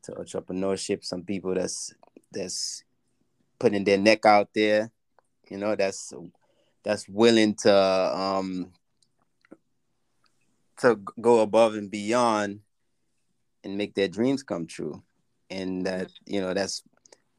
to 0.04 0.12
entrepreneurship. 0.12 1.04
Some 1.04 1.25
people 1.25 1.54
that's 1.54 1.92
that's 2.33 2.85
putting 3.59 3.85
their 3.85 3.99
neck 3.99 4.25
out 4.25 4.49
there, 4.54 4.90
you 5.50 5.59
know, 5.59 5.75
that's 5.75 6.12
that's 6.85 7.09
willing 7.09 7.54
to 7.57 7.75
um 7.75 8.73
to 10.78 10.99
go 11.21 11.40
above 11.40 11.75
and 11.75 11.90
beyond 11.90 12.61
and 13.64 13.76
make 13.76 13.95
their 13.95 14.09
dreams 14.09 14.42
come 14.42 14.66
true. 14.66 15.02
And 15.50 15.85
that, 15.87 16.11
you 16.26 16.40
know, 16.40 16.54
that's 16.54 16.83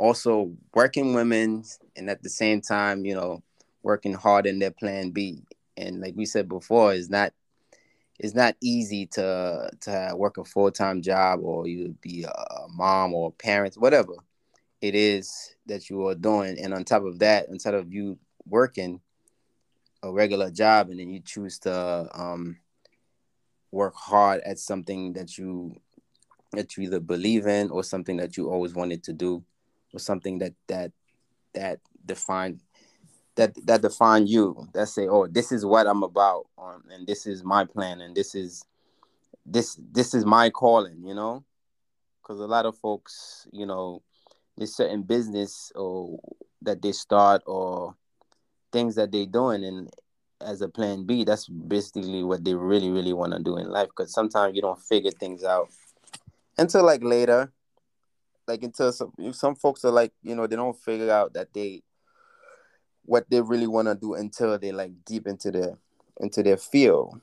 also 0.01 0.51
working 0.73 1.13
women 1.13 1.63
and 1.95 2.09
at 2.09 2.23
the 2.23 2.29
same 2.29 2.59
time, 2.59 3.05
you 3.05 3.13
know, 3.13 3.43
working 3.83 4.13
hard 4.13 4.47
in 4.47 4.57
their 4.57 4.71
plan 4.71 5.11
B. 5.11 5.43
And 5.77 6.01
like 6.01 6.15
we 6.15 6.25
said 6.25 6.49
before, 6.49 6.93
is 6.93 7.09
not 7.09 7.33
it's 8.17 8.33
not 8.33 8.55
easy 8.61 9.05
to 9.07 9.69
to 9.81 10.13
work 10.15 10.37
a 10.37 10.43
full 10.43 10.71
time 10.71 11.03
job 11.03 11.39
or 11.43 11.67
you 11.67 11.95
be 12.01 12.23
a 12.23 12.67
mom 12.69 13.13
or 13.13 13.31
parents, 13.31 13.77
whatever 13.77 14.13
it 14.81 14.95
is 14.95 15.55
that 15.67 15.87
you 15.89 16.07
are 16.07 16.15
doing. 16.15 16.57
And 16.59 16.73
on 16.73 16.83
top 16.83 17.03
of 17.03 17.19
that, 17.19 17.47
instead 17.49 17.75
of 17.75 17.93
you 17.93 18.17
working 18.47 19.01
a 20.01 20.11
regular 20.11 20.49
job 20.49 20.89
and 20.89 20.99
then 20.99 21.11
you 21.11 21.19
choose 21.19 21.59
to 21.59 22.09
um, 22.15 22.57
work 23.71 23.93
hard 23.93 24.41
at 24.41 24.57
something 24.57 25.13
that 25.13 25.37
you 25.37 25.75
that 26.53 26.75
you 26.75 26.83
either 26.83 26.99
believe 26.99 27.45
in 27.45 27.69
or 27.69 27.83
something 27.83 28.17
that 28.17 28.35
you 28.35 28.49
always 28.49 28.73
wanted 28.73 29.03
to 29.03 29.13
do 29.13 29.43
or 29.93 29.99
something 29.99 30.39
that 30.39 30.53
that 30.67 30.91
that 31.53 31.79
define 32.05 32.59
that 33.35 33.53
that 33.65 33.81
define 33.81 34.27
you 34.27 34.67
that 34.73 34.87
say 34.87 35.07
oh 35.07 35.27
this 35.27 35.51
is 35.51 35.65
what 35.65 35.87
i'm 35.87 36.03
about 36.03 36.45
um, 36.57 36.83
and 36.91 37.07
this 37.07 37.25
is 37.25 37.43
my 37.43 37.65
plan 37.65 38.01
and 38.01 38.15
this 38.15 38.35
is 38.35 38.63
this 39.45 39.79
this 39.91 40.13
is 40.13 40.25
my 40.25 40.49
calling 40.49 41.03
you 41.03 41.13
know? 41.13 41.43
Because 42.21 42.39
a 42.39 42.45
lot 42.45 42.65
of 42.65 42.77
folks 42.77 43.47
you 43.51 43.65
know 43.65 44.01
there's 44.57 44.75
certain 44.75 45.03
business 45.03 45.71
or 45.75 46.19
that 46.61 46.81
they 46.81 46.91
start 46.91 47.41
or 47.45 47.95
things 48.71 48.95
that 48.95 49.11
they're 49.11 49.25
doing 49.25 49.63
and 49.63 49.89
as 50.41 50.61
a 50.61 50.67
plan 50.67 51.05
b 51.05 51.23
that's 51.23 51.47
basically 51.47 52.23
what 52.23 52.43
they 52.43 52.53
really 52.53 52.89
really 52.89 53.13
want 53.13 53.31
to 53.33 53.39
do 53.39 53.57
in 53.57 53.69
life 53.69 53.87
because 53.87 54.13
sometimes 54.13 54.55
you 54.55 54.61
don't 54.61 54.79
figure 54.79 55.11
things 55.11 55.43
out 55.43 55.69
until 56.57 56.83
like 56.83 57.03
later 57.03 57.51
like 58.47 58.63
until 58.63 58.91
some 58.91 59.13
some 59.31 59.55
folks 59.55 59.85
are 59.85 59.91
like 59.91 60.13
you 60.23 60.35
know 60.35 60.47
they 60.47 60.55
don't 60.55 60.77
figure 60.77 61.11
out 61.11 61.33
that 61.33 61.53
they 61.53 61.83
what 63.03 63.29
they 63.29 63.41
really 63.41 63.67
want 63.67 63.87
to 63.87 63.95
do 63.95 64.13
until 64.13 64.57
they 64.57 64.71
like 64.71 64.91
deep 65.05 65.27
into 65.27 65.51
their 65.51 65.77
into 66.19 66.43
their 66.43 66.57
field. 66.57 67.19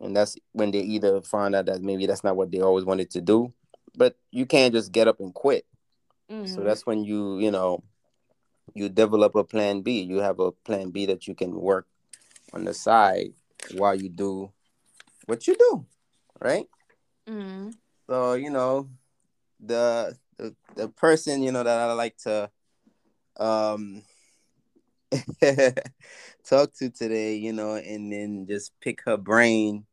And 0.00 0.16
that's 0.16 0.36
when 0.52 0.70
they 0.70 0.80
either 0.80 1.20
find 1.22 1.56
out 1.56 1.66
that 1.66 1.82
maybe 1.82 2.06
that's 2.06 2.22
not 2.22 2.36
what 2.36 2.52
they 2.52 2.60
always 2.60 2.84
wanted 2.84 3.10
to 3.10 3.20
do. 3.20 3.52
But 3.96 4.16
you 4.30 4.46
can't 4.46 4.72
just 4.72 4.92
get 4.92 5.08
up 5.08 5.18
and 5.20 5.34
quit. 5.34 5.64
Mm-hmm. 6.30 6.46
so 6.46 6.60
that's 6.60 6.84
when 6.84 7.04
you 7.04 7.38
you 7.38 7.50
know 7.50 7.82
you 8.74 8.90
develop 8.90 9.34
a 9.34 9.44
plan 9.44 9.80
b. 9.80 10.02
You 10.02 10.18
have 10.18 10.40
a 10.40 10.52
plan 10.52 10.90
b 10.90 11.06
that 11.06 11.26
you 11.26 11.34
can 11.34 11.58
work 11.58 11.86
on 12.52 12.64
the 12.64 12.74
side 12.74 13.32
while 13.72 13.94
you 13.94 14.10
do 14.10 14.52
what 15.24 15.46
you 15.46 15.56
do 15.58 15.86
right? 16.40 16.66
Mm-hmm. 17.28 17.70
so 18.08 18.34
you 18.34 18.50
know 18.50 18.88
the, 19.60 20.16
the 20.38 20.54
the 20.76 20.88
person 20.88 21.42
you 21.42 21.52
know 21.52 21.62
that 21.62 21.90
i 21.90 21.92
like 21.92 22.16
to 22.16 22.50
um 23.38 24.02
talk 26.48 26.72
to 26.74 26.90
today, 26.90 27.36
you 27.36 27.52
know, 27.52 27.74
and 27.74 28.12
then 28.12 28.46
just 28.48 28.72
pick 28.80 29.02
her 29.04 29.16
brain 29.16 29.86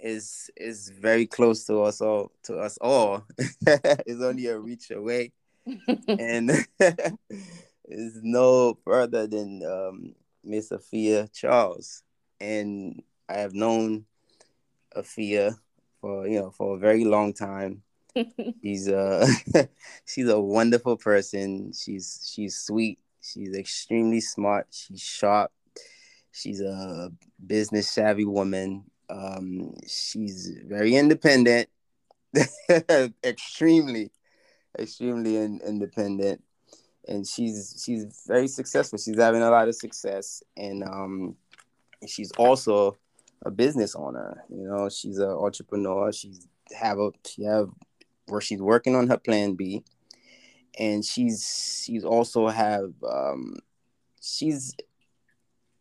is 0.00 0.48
is 0.56 0.90
very 0.90 1.26
close 1.26 1.64
to 1.64 1.82
us 1.82 2.00
all 2.00 2.30
to 2.44 2.56
us 2.58 2.78
all. 2.80 3.26
it's 3.66 4.22
only 4.22 4.46
a 4.46 4.58
reach 4.58 4.90
away. 4.90 5.32
and 6.08 6.50
is 7.84 8.20
no 8.22 8.78
further 8.84 9.26
than 9.26 9.62
um, 9.64 10.14
Miss 10.44 10.70
Afia 10.70 11.30
Charles. 11.32 12.02
And 12.40 13.02
I 13.28 13.34
have 13.34 13.54
known 13.54 14.06
Afia 14.96 15.56
for 16.00 16.26
you 16.26 16.40
know 16.40 16.50
for 16.50 16.76
a 16.76 16.78
very 16.78 17.04
long 17.04 17.32
time. 17.32 17.82
She's 18.62 18.88
uh 18.88 19.26
she's 20.06 20.28
a 20.28 20.40
wonderful 20.40 20.96
person. 20.96 21.72
She's 21.72 22.30
she's 22.32 22.58
sweet. 22.58 22.98
She's 23.20 23.54
extremely 23.56 24.20
smart. 24.20 24.68
She's 24.70 25.00
sharp. 25.00 25.52
She's 26.32 26.60
a 26.60 27.10
business 27.44 27.90
savvy 27.90 28.24
woman. 28.24 28.84
Um, 29.10 29.74
she's 29.86 30.50
very 30.66 30.94
independent, 30.94 31.68
extremely, 33.24 34.10
extremely 34.78 35.36
in, 35.36 35.60
independent, 35.66 36.42
and 37.06 37.26
she's 37.26 37.82
she's 37.84 38.24
very 38.26 38.48
successful. 38.48 38.98
She's 38.98 39.18
having 39.18 39.42
a 39.42 39.50
lot 39.50 39.68
of 39.68 39.74
success, 39.74 40.42
and 40.56 40.84
um, 40.84 41.36
she's 42.06 42.30
also 42.32 42.96
a 43.44 43.50
business 43.50 43.96
owner. 43.96 44.44
You 44.50 44.68
know, 44.68 44.88
she's 44.88 45.18
an 45.18 45.30
entrepreneur. 45.30 46.12
She's 46.12 46.46
have 46.78 46.98
a 46.98 47.10
she 47.26 47.44
have 47.44 47.70
where 48.30 48.40
she's 48.40 48.60
working 48.60 48.94
on 48.94 49.08
her 49.08 49.18
plan 49.18 49.54
B, 49.54 49.84
and 50.78 51.04
she's 51.04 51.82
she's 51.84 52.04
also 52.04 52.48
have 52.48 52.92
um, 53.08 53.56
she's 54.20 54.74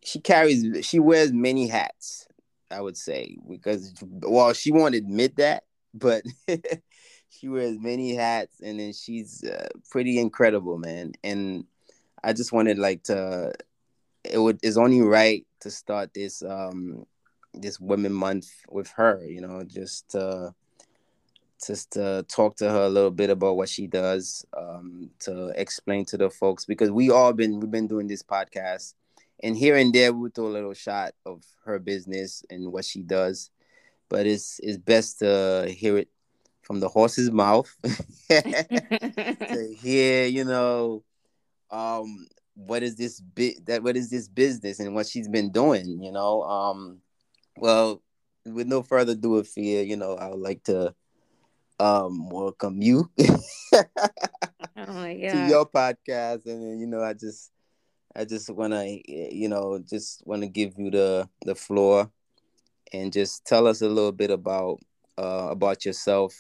she 0.04 0.20
carries 0.20 0.86
she 0.86 1.00
wears 1.00 1.32
many 1.34 1.68
hats. 1.68 2.28
I 2.70 2.82
would 2.82 2.98
say 2.98 3.38
because 3.50 3.94
well 4.02 4.54
she 4.54 4.72
won't 4.72 4.96
admit 4.96 5.38
that, 5.38 5.64
but 5.94 6.24
she 7.30 7.48
wears 7.48 7.80
many 7.80 8.16
hats, 8.16 8.60
and 8.62 8.80
then 8.80 8.94
she's 8.94 9.44
uh, 9.44 9.70
pretty 9.90 10.20
incredible, 10.20 10.78
man. 10.78 11.14
And 11.24 11.66
I 12.24 12.34
just 12.34 12.52
wanted 12.52 12.78
like 12.78 13.04
to 13.04 13.54
it 14.24 14.38
would 14.38 14.60
is 14.64 14.78
only 14.78 15.02
right 15.02 15.46
to 15.62 15.72
start 15.72 16.14
this 16.14 16.42
um 16.44 17.06
this 17.54 17.80
women 17.80 18.14
month 18.14 18.50
with 18.70 18.90
her 18.92 19.24
you 19.26 19.42
know 19.42 19.64
just 19.64 20.10
to 20.10 20.54
just 21.66 21.92
to 21.92 22.26
talk 22.28 22.56
to 22.58 22.70
her 22.70 22.84
a 22.84 22.90
little 22.90 23.12
bit 23.12 23.30
about 23.30 23.58
what 23.58 23.70
she 23.70 23.88
does 23.88 24.46
um 24.56 25.10
to 25.20 25.48
explain 25.56 26.06
to 26.06 26.18
the 26.18 26.30
folks 26.30 26.66
because 26.66 26.92
we 26.92 27.10
all 27.10 27.34
been 27.34 27.60
we've 27.60 27.72
been 27.72 27.88
doing 27.88 28.08
this 28.08 28.24
podcast 28.24 28.94
and 29.44 29.58
here 29.58 29.76
and 29.76 29.94
there 29.94 30.14
we 30.14 30.30
throw 30.30 30.48
a 30.48 30.50
little 30.50 30.74
shot 30.74 31.14
of 31.26 31.44
her 31.66 31.80
business 31.80 32.44
and 32.50 32.72
what 32.72 32.86
she 32.86 33.02
does 33.02 33.50
but 34.10 34.26
it's 34.26 34.60
it's 34.64 34.78
best 34.78 35.20
to 35.20 35.66
hear 35.70 35.98
it 35.98 36.10
from 36.62 36.80
the 36.80 36.90
horse's 36.90 37.32
mouth 37.32 37.74
to 38.30 39.76
hear 39.80 40.26
you 40.26 40.44
know 40.44 41.04
um 41.72 42.28
what 42.56 42.84
is 42.84 42.96
this 42.96 43.22
bit 43.22 43.66
that 43.66 43.84
what 43.84 43.96
is 43.96 44.10
this 44.10 44.28
business 44.28 44.80
and 44.80 44.94
what 44.94 45.06
she's 45.06 45.28
been 45.28 45.52
doing 45.52 46.02
you 46.02 46.12
know? 46.12 46.42
Um 46.44 47.00
well 47.58 48.02
with 48.46 48.68
no 48.68 48.82
further 48.82 49.12
ado 49.12 49.44
fear 49.44 49.84
you 49.84 49.96
know 49.96 50.16
i 50.16 50.30
would 50.30 50.40
like 50.40 50.64
to 50.64 50.94
um 51.80 52.30
welcome 52.30 52.82
you 52.82 53.10
oh 53.20 53.84
to 54.76 55.46
your 55.48 55.66
podcast 55.66 56.46
and 56.46 56.80
you 56.80 56.88
know 56.88 57.04
i 57.04 57.14
just 57.14 57.52
i 58.16 58.26
just 58.26 58.50
want 58.50 58.74
to 58.74 59.02
you 59.08 59.48
know 59.48 59.80
just 59.88 60.26
want 60.26 60.42
to 60.42 60.48
give 60.48 60.74
you 60.78 60.90
the 60.90 61.28
the 61.46 61.54
floor 61.56 62.10
and 62.94 63.14
just 63.14 63.46
tell 63.46 63.68
us 63.68 63.82
a 63.82 63.88
little 63.88 64.12
bit 64.12 64.32
about 64.32 64.80
uh 65.18 65.48
about 65.52 65.86
yourself 65.86 66.34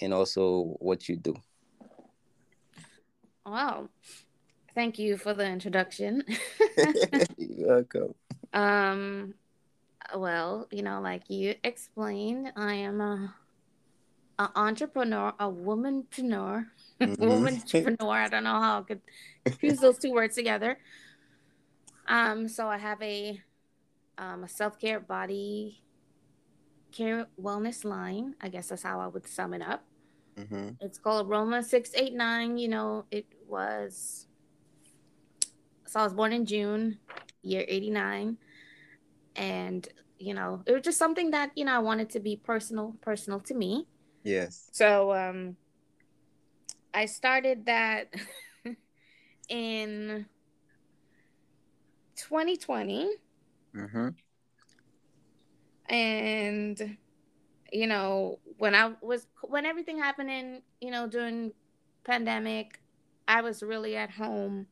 and 0.00 0.12
also 0.12 0.76
what 0.80 1.08
you 1.08 1.16
do 1.16 1.34
wow 3.46 3.88
Thank 4.78 4.96
you 4.96 5.16
for 5.16 5.34
the 5.34 5.44
introduction. 5.44 6.22
You're 7.36 7.66
welcome. 7.66 8.14
Um, 8.52 9.34
well, 10.14 10.68
you 10.70 10.84
know, 10.84 11.00
like 11.00 11.28
you 11.28 11.56
explained, 11.64 12.52
I 12.54 12.74
am 12.74 13.00
a, 13.00 13.34
a 14.38 14.50
entrepreneur, 14.56 15.32
a 15.38 15.50
womanpreneur, 15.50 16.66
mm-hmm. 17.00 17.22
womanpreneur. 17.22 18.12
I 18.12 18.28
don't 18.28 18.44
know 18.44 18.60
how 18.60 18.80
I 18.80 18.82
could 18.82 19.00
use 19.60 19.78
those 19.78 19.98
two 19.98 20.12
words 20.12 20.34
together. 20.34 20.78
Um, 22.06 22.48
so 22.48 22.68
I 22.68 22.78
have 22.78 23.00
a 23.02 23.40
um, 24.16 24.44
a 24.44 24.48
self 24.48 24.78
care 24.78 25.00
body 25.00 25.82
care 26.92 27.26
wellness 27.40 27.84
line. 27.84 28.34
I 28.40 28.48
guess 28.48 28.68
that's 28.68 28.82
how 28.82 29.00
I 29.00 29.06
would 29.06 29.26
sum 29.26 29.54
it 29.54 29.62
up. 29.62 29.84
Mm-hmm. 30.36 30.70
It's 30.80 30.98
called 30.98 31.28
Aroma 31.28 31.62
Six 31.62 31.90
Eight 31.94 32.14
Nine. 32.14 32.58
You 32.58 32.68
know, 32.68 33.04
it 33.10 33.26
was 33.46 34.28
so 35.88 36.00
I 36.00 36.04
was 36.04 36.12
born 36.12 36.32
in 36.34 36.44
June, 36.44 36.98
year 37.42 37.64
89. 37.66 38.36
And, 39.36 39.88
you 40.18 40.34
know, 40.34 40.62
it 40.66 40.72
was 40.72 40.82
just 40.82 40.98
something 40.98 41.30
that, 41.30 41.50
you 41.54 41.64
know, 41.64 41.74
I 41.74 41.78
wanted 41.78 42.10
to 42.10 42.20
be 42.20 42.36
personal, 42.36 42.94
personal 43.00 43.40
to 43.40 43.54
me. 43.54 43.86
Yes. 44.22 44.68
So 44.72 45.12
um 45.12 45.56
I 46.94 47.06
started 47.06 47.66
that 47.66 48.12
in 49.48 50.26
2020. 52.16 53.10
Mm-hmm. 53.74 54.08
And 55.88 56.96
you 57.72 57.86
know, 57.86 58.38
when 58.58 58.74
I 58.74 58.94
was 59.00 59.26
when 59.42 59.66
everything 59.66 59.98
happened 59.98 60.30
in, 60.30 60.62
you 60.80 60.90
know, 60.90 61.06
during 61.06 61.52
pandemic, 62.04 62.80
I 63.26 63.42
was 63.42 63.62
really 63.62 63.96
at 63.96 64.10
home 64.10 64.66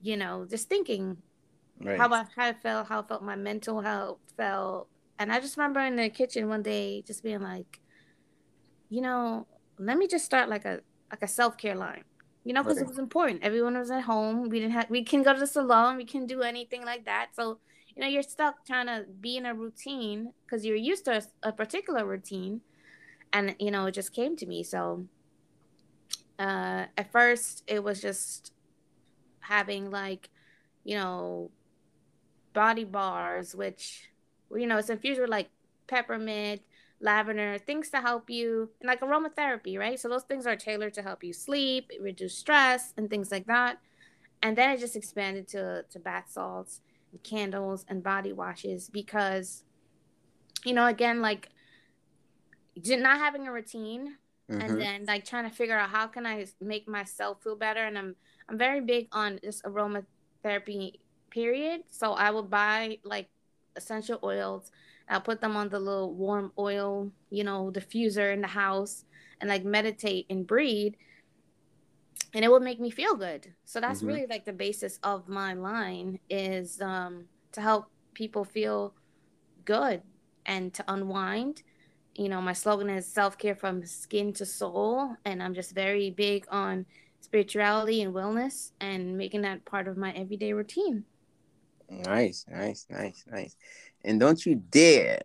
you 0.00 0.16
know, 0.16 0.46
just 0.48 0.68
thinking 0.68 1.16
right. 1.80 1.98
how 1.98 2.12
I, 2.12 2.24
how 2.36 2.46
I 2.48 2.52
felt, 2.52 2.88
how 2.88 3.00
I 3.00 3.02
felt 3.02 3.22
my 3.22 3.36
mental 3.36 3.80
health 3.80 4.18
felt. 4.36 4.88
And 5.18 5.32
I 5.32 5.40
just 5.40 5.56
remember 5.56 5.80
in 5.80 5.96
the 5.96 6.08
kitchen 6.08 6.48
one 6.48 6.62
day 6.62 7.02
just 7.06 7.22
being 7.22 7.40
like, 7.40 7.80
you 8.88 9.00
know, 9.00 9.46
let 9.78 9.98
me 9.98 10.06
just 10.06 10.24
start 10.24 10.48
like 10.48 10.64
a 10.64 10.80
like 11.10 11.22
a 11.22 11.28
self 11.28 11.56
care 11.56 11.74
line. 11.74 12.04
You 12.44 12.54
know, 12.54 12.62
because 12.62 12.78
right. 12.78 12.86
it 12.86 12.88
was 12.88 12.98
important. 12.98 13.42
Everyone 13.42 13.76
was 13.76 13.90
at 13.90 14.02
home. 14.02 14.48
We 14.48 14.60
didn't 14.60 14.72
have 14.72 14.88
we 14.88 15.04
can 15.04 15.22
go 15.22 15.34
to 15.34 15.40
the 15.40 15.46
salon. 15.46 15.96
We 15.96 16.04
can 16.04 16.26
do 16.26 16.42
anything 16.42 16.84
like 16.84 17.04
that. 17.04 17.30
So 17.34 17.58
you 17.94 18.02
know, 18.02 18.08
you're 18.08 18.22
stuck 18.22 18.64
trying 18.64 18.86
to 18.86 19.06
be 19.20 19.36
in 19.36 19.44
a 19.44 19.54
routine 19.54 20.32
because 20.44 20.64
you're 20.64 20.76
used 20.76 21.04
to 21.06 21.18
a, 21.18 21.48
a, 21.48 21.52
particular 21.52 22.06
routine, 22.06 22.60
and 23.32 23.56
you 23.58 23.72
know, 23.72 23.86
it 23.86 23.92
just 23.92 24.12
came 24.12 24.36
to 24.36 24.46
me. 24.46 24.62
So 24.62 25.06
uh, 26.38 26.84
at 26.96 27.10
first, 27.10 27.64
it 27.66 27.82
was 27.82 28.00
just 28.00 28.52
having 29.40 29.90
like, 29.90 30.30
you 30.84 30.96
know, 30.96 31.50
body 32.52 32.84
bars, 32.84 33.54
which, 33.54 34.08
you 34.54 34.66
know, 34.66 34.78
it's 34.78 34.90
infused 34.90 35.20
with 35.20 35.30
like 35.30 35.48
peppermint, 35.88 36.62
lavender, 37.00 37.58
things 37.58 37.90
to 37.90 38.00
help 38.00 38.28
you, 38.30 38.70
and 38.80 38.88
like 38.88 39.00
aromatherapy, 39.00 39.78
right? 39.78 39.98
So 39.98 40.08
those 40.08 40.24
things 40.24 40.46
are 40.46 40.56
tailored 40.56 40.94
to 40.94 41.02
help 41.02 41.22
you 41.22 41.32
sleep, 41.32 41.90
reduce 42.00 42.34
stress, 42.34 42.92
and 42.96 43.08
things 43.08 43.30
like 43.30 43.46
that. 43.46 43.78
And 44.42 44.56
then 44.56 44.70
it 44.70 44.80
just 44.80 44.96
expanded 44.96 45.48
to 45.48 45.84
to 45.90 45.98
bath 45.98 46.26
salts, 46.30 46.80
and 47.12 47.22
candles, 47.22 47.84
and 47.88 48.02
body 48.02 48.32
washes 48.32 48.88
because, 48.88 49.64
you 50.64 50.72
know, 50.72 50.86
again, 50.86 51.20
like 51.20 51.48
not 52.76 53.18
having 53.18 53.48
a 53.48 53.52
routine 53.52 54.16
mm-hmm. 54.50 54.60
and 54.60 54.80
then 54.80 55.04
like 55.06 55.24
trying 55.24 55.48
to 55.48 55.54
figure 55.54 55.76
out 55.76 55.90
how 55.90 56.06
can 56.06 56.26
I 56.26 56.46
make 56.60 56.88
myself 56.88 57.42
feel 57.42 57.56
better. 57.56 57.84
And 57.84 57.98
I'm 57.98 58.16
I'm 58.48 58.58
very 58.58 58.80
big 58.80 59.08
on 59.12 59.38
this 59.42 59.62
aromatherapy 59.62 60.94
period. 61.30 61.82
So 61.90 62.12
I 62.12 62.30
will 62.30 62.42
buy 62.42 62.98
like 63.04 63.28
essential 63.76 64.18
oils. 64.22 64.70
I'll 65.08 65.20
put 65.20 65.40
them 65.40 65.56
on 65.56 65.68
the 65.68 65.78
little 65.78 66.14
warm 66.14 66.52
oil, 66.58 67.10
you 67.30 67.44
know, 67.44 67.70
diffuser 67.72 68.32
in 68.32 68.40
the 68.40 68.48
house 68.48 69.04
and 69.40 69.48
like 69.48 69.64
meditate 69.64 70.26
and 70.30 70.46
breathe. 70.46 70.94
And 72.34 72.44
it 72.44 72.50
will 72.50 72.60
make 72.60 72.78
me 72.78 72.90
feel 72.90 73.14
good. 73.14 73.52
So 73.64 73.80
that's 73.80 74.00
mm-hmm. 74.00 74.08
really 74.08 74.26
like 74.28 74.44
the 74.44 74.52
basis 74.52 74.98
of 75.02 75.28
my 75.28 75.54
line 75.54 76.18
is 76.28 76.80
um, 76.82 77.24
to 77.52 77.60
help 77.60 77.86
people 78.12 78.44
feel 78.44 78.94
good 79.64 80.02
and 80.44 80.74
to 80.74 80.84
unwind. 80.88 81.62
You 82.14 82.28
know, 82.28 82.42
my 82.42 82.52
slogan 82.52 82.90
is 82.90 83.06
self 83.06 83.38
care 83.38 83.54
from 83.54 83.84
skin 83.86 84.32
to 84.34 84.44
soul. 84.44 85.16
And 85.24 85.42
I'm 85.42 85.54
just 85.54 85.74
very 85.74 86.10
big 86.10 86.46
on 86.50 86.84
spirituality 87.20 88.02
and 88.02 88.14
wellness 88.14 88.72
and 88.80 89.16
making 89.16 89.42
that 89.42 89.64
part 89.64 89.88
of 89.88 89.96
my 89.96 90.12
everyday 90.12 90.52
routine. 90.52 91.04
Nice, 91.90 92.44
nice, 92.50 92.86
nice, 92.90 93.24
nice. 93.30 93.56
And 94.04 94.20
don't 94.20 94.44
you 94.46 94.56
dare, 94.56 95.20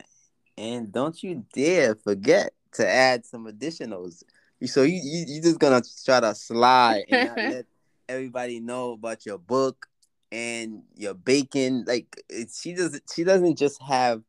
and 0.58 0.92
don't 0.92 1.22
you 1.24 1.46
dare 1.54 1.96
forget 1.96 2.54
to 2.74 2.88
add 2.88 3.26
some 3.26 3.46
additionals. 3.46 4.24
So 4.66 4.84
you 4.84 5.00
you 5.04 5.26
you 5.28 5.42
just 5.42 5.60
gonna 5.60 5.82
try 6.06 6.20
to 6.22 6.34
slide 6.36 7.04
and 7.10 7.24
not 7.24 7.42
let 7.46 7.66
everybody 8.08 8.60
know 8.60 8.94
about 8.94 9.26
your 9.26 9.38
book 9.38 9.88
and 10.32 10.84
your 10.96 11.14
bacon. 11.14 11.86
Like 11.88 12.16
she 12.54 12.74
does 12.74 13.00
she 13.14 13.24
doesn't 13.24 13.58
just 13.58 13.82
have 13.82 14.24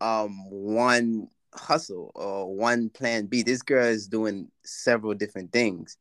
um 0.00 0.48
one 0.50 1.28
hustle 1.54 2.12
or 2.14 2.54
one 2.54 2.88
plan 2.90 3.26
B. 3.26 3.42
This 3.42 3.62
girl 3.62 3.86
is 3.86 4.06
doing 4.08 4.48
several 4.64 5.14
different 5.14 5.52
things. 5.52 5.96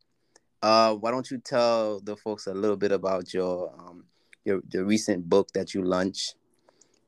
Uh, 0.62 0.94
why 0.96 1.12
don't 1.12 1.30
you 1.32 1.38
tell 1.38 2.00
the 2.02 2.16
folks 2.16 2.48
a 2.48 2.54
little 2.54 2.78
bit 2.78 2.92
about 2.92 3.34
your 3.34 3.74
um 3.80 4.06
your 4.46 4.62
the 4.70 4.84
recent 4.84 5.30
book 5.30 5.50
that 5.54 5.74
you 5.74 5.84
launched, 5.84 6.36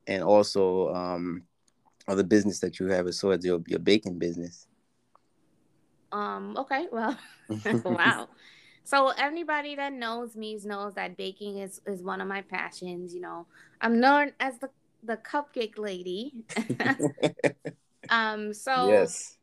and 0.06 0.22
also 0.22 0.92
um, 0.94 1.42
other 2.08 2.22
business 2.22 2.60
that 2.60 2.80
you 2.80 2.86
have 2.88 3.06
as 3.06 3.22
well 3.22 3.32
as 3.32 3.44
your 3.44 3.60
your 3.66 3.78
baking 3.78 4.18
business. 4.18 4.66
um, 6.12 6.56
okay, 6.56 6.86
well, 6.92 7.16
wow. 7.84 8.28
So 8.84 9.08
anybody 9.10 9.74
that 9.76 9.92
knows 9.92 10.36
me 10.36 10.58
knows 10.64 10.94
that 10.94 11.16
baking 11.16 11.58
is, 11.58 11.80
is 11.86 12.02
one 12.02 12.20
of 12.20 12.28
my 12.28 12.42
passions. 12.42 13.14
You 13.14 13.20
know, 13.22 13.46
I'm 13.80 14.00
known 14.00 14.32
as 14.38 14.58
the 14.58 14.70
the 15.02 15.16
cupcake 15.16 15.78
lady. 15.78 16.44
um, 18.08 18.52
so 18.52 18.88
yes, 18.88 19.38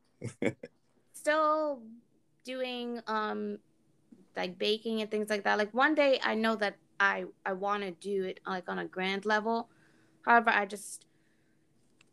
still 1.13 1.81
doing 2.45 3.01
um 3.07 3.59
like 4.35 4.57
baking 4.57 5.01
and 5.01 5.09
things 5.09 5.29
like 5.29 5.43
that. 5.43 5.57
Like 5.57 5.73
one 5.73 5.95
day, 5.95 6.19
I 6.23 6.35
know 6.35 6.55
that 6.57 6.77
I 6.99 7.25
I 7.45 7.53
want 7.53 7.83
to 7.83 7.91
do 7.91 8.23
it 8.25 8.39
like 8.45 8.69
on 8.69 8.79
a 8.79 8.85
grand 8.85 9.25
level. 9.25 9.69
However, 10.29 10.51
I 10.51 10.67
just 10.67 11.05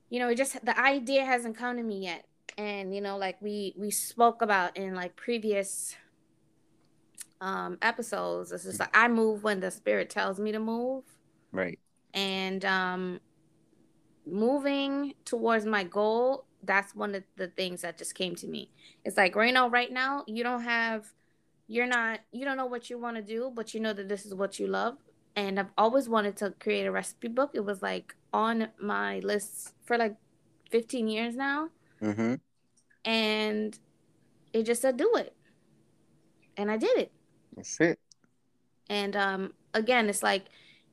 you 0.08 0.20
know, 0.20 0.30
it 0.30 0.36
just 0.36 0.64
the 0.64 0.80
idea 0.80 1.24
hasn't 1.24 1.56
come 1.58 1.76
to 1.76 1.82
me 1.82 2.04
yet. 2.04 2.24
And 2.56 2.94
you 2.94 3.02
know, 3.02 3.18
like 3.18 3.36
we 3.42 3.74
we 3.76 3.90
spoke 3.90 4.40
about 4.40 4.74
in 4.78 4.94
like 4.94 5.16
previous 5.16 5.94
um 7.42 7.76
episodes, 7.82 8.52
it's 8.52 8.64
just 8.64 8.80
like 8.80 8.96
I 8.96 9.08
move 9.08 9.42
when 9.42 9.60
the 9.60 9.70
spirit 9.70 10.08
tells 10.08 10.40
me 10.40 10.50
to 10.52 10.58
move. 10.58 11.04
Right. 11.52 11.78
And 12.14 12.64
um 12.64 13.20
moving 14.26 15.12
towards 15.26 15.66
my 15.66 15.84
goal, 15.84 16.46
that's 16.62 16.94
one 16.94 17.14
of 17.14 17.22
the 17.36 17.48
things 17.48 17.82
that 17.82 17.98
just 17.98 18.14
came 18.14 18.34
to 18.36 18.46
me. 18.46 18.70
It's 19.04 19.18
like 19.18 19.36
right 19.36 19.52
now, 19.52 19.68
right 19.68 19.92
now, 19.92 20.24
you 20.26 20.42
don't 20.42 20.62
have 20.62 21.04
you're 21.68 21.86
not 21.86 22.20
you 22.32 22.46
don't 22.46 22.56
know 22.56 22.64
what 22.64 22.88
you 22.88 22.98
want 22.98 23.16
to 23.16 23.22
do, 23.22 23.52
but 23.54 23.74
you 23.74 23.80
know 23.80 23.92
that 23.92 24.08
this 24.08 24.24
is 24.24 24.32
what 24.32 24.58
you 24.58 24.68
love. 24.68 24.96
And 25.36 25.60
I've 25.60 25.70
always 25.76 26.08
wanted 26.08 26.36
to 26.38 26.54
create 26.58 26.86
a 26.86 26.90
recipe 26.90 27.28
book. 27.28 27.50
It 27.54 27.64
was 27.64 27.82
like 27.82 28.14
on 28.32 28.68
my 28.80 29.18
list 29.20 29.74
for 29.84 29.98
like 29.98 30.16
15 30.70 31.08
years 31.08 31.36
now. 31.36 31.68
Mm-hmm. 32.02 32.34
And 33.04 33.78
it 34.52 34.64
just 34.64 34.82
said 34.82 34.96
do 34.96 35.12
it. 35.16 35.34
And 36.56 36.70
I 36.70 36.78
did 36.78 36.96
it. 36.98 37.12
That's 37.54 37.78
it. 37.80 37.98
And 38.88 39.14
um 39.14 39.52
again, 39.74 40.08
it's 40.08 40.22
like, 40.22 40.44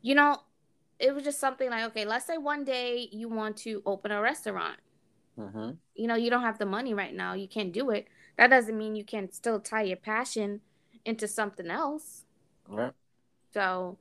you 0.01 0.13
know, 0.13 0.37
it 0.99 1.15
was 1.15 1.23
just 1.23 1.39
something 1.39 1.69
like, 1.69 1.85
okay, 1.85 2.05
let's 2.05 2.25
say 2.25 2.37
one 2.37 2.65
day 2.65 3.07
you 3.11 3.29
want 3.29 3.57
to 3.57 3.81
open 3.85 4.11
a 4.11 4.21
restaurant. 4.21 4.77
Mm-hmm. 5.39 5.71
You 5.95 6.07
know, 6.07 6.15
you 6.15 6.29
don't 6.29 6.43
have 6.43 6.59
the 6.59 6.65
money 6.65 6.93
right 6.93 7.13
now. 7.13 7.33
You 7.33 7.47
can't 7.47 7.71
do 7.71 7.89
it. 7.89 8.07
That 8.37 8.49
doesn't 8.49 8.77
mean 8.77 8.95
you 8.95 9.05
can't 9.05 9.33
still 9.33 9.59
tie 9.59 9.83
your 9.83 9.97
passion 9.97 10.61
into 11.05 11.27
something 11.27 11.69
else. 11.69 12.25
Right. 12.67 12.93
So 13.53 13.97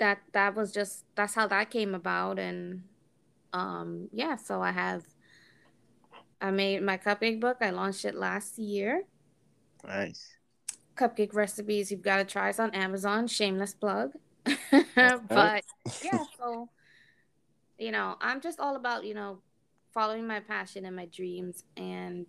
that 0.00 0.18
that 0.32 0.56
was 0.56 0.72
just 0.72 1.04
that's 1.14 1.34
how 1.34 1.46
that 1.46 1.70
came 1.70 1.94
about 1.94 2.38
and 2.38 2.82
um 3.52 4.08
yeah, 4.12 4.36
so 4.36 4.60
I 4.60 4.72
have 4.72 5.04
I 6.40 6.50
made 6.50 6.82
my 6.82 6.96
cupcake 6.96 7.38
book. 7.38 7.58
I 7.60 7.70
launched 7.70 8.04
it 8.04 8.14
last 8.14 8.58
year. 8.58 9.04
Nice. 9.86 10.36
Cupcake 10.96 11.34
recipes 11.34 11.90
you've 11.90 12.02
got 12.02 12.16
to 12.16 12.24
try. 12.24 12.48
It's 12.48 12.58
on 12.58 12.74
Amazon. 12.74 13.26
Shameless 13.26 13.74
plug. 13.74 14.12
but 14.64 15.64
yeah, 16.02 16.24
so 16.38 16.68
you 17.78 17.90
know, 17.90 18.16
I'm 18.20 18.40
just 18.40 18.60
all 18.60 18.76
about, 18.76 19.04
you 19.04 19.14
know, 19.14 19.38
following 19.92 20.26
my 20.26 20.40
passion 20.40 20.84
and 20.84 20.94
my 20.94 21.06
dreams 21.06 21.64
and 21.76 22.26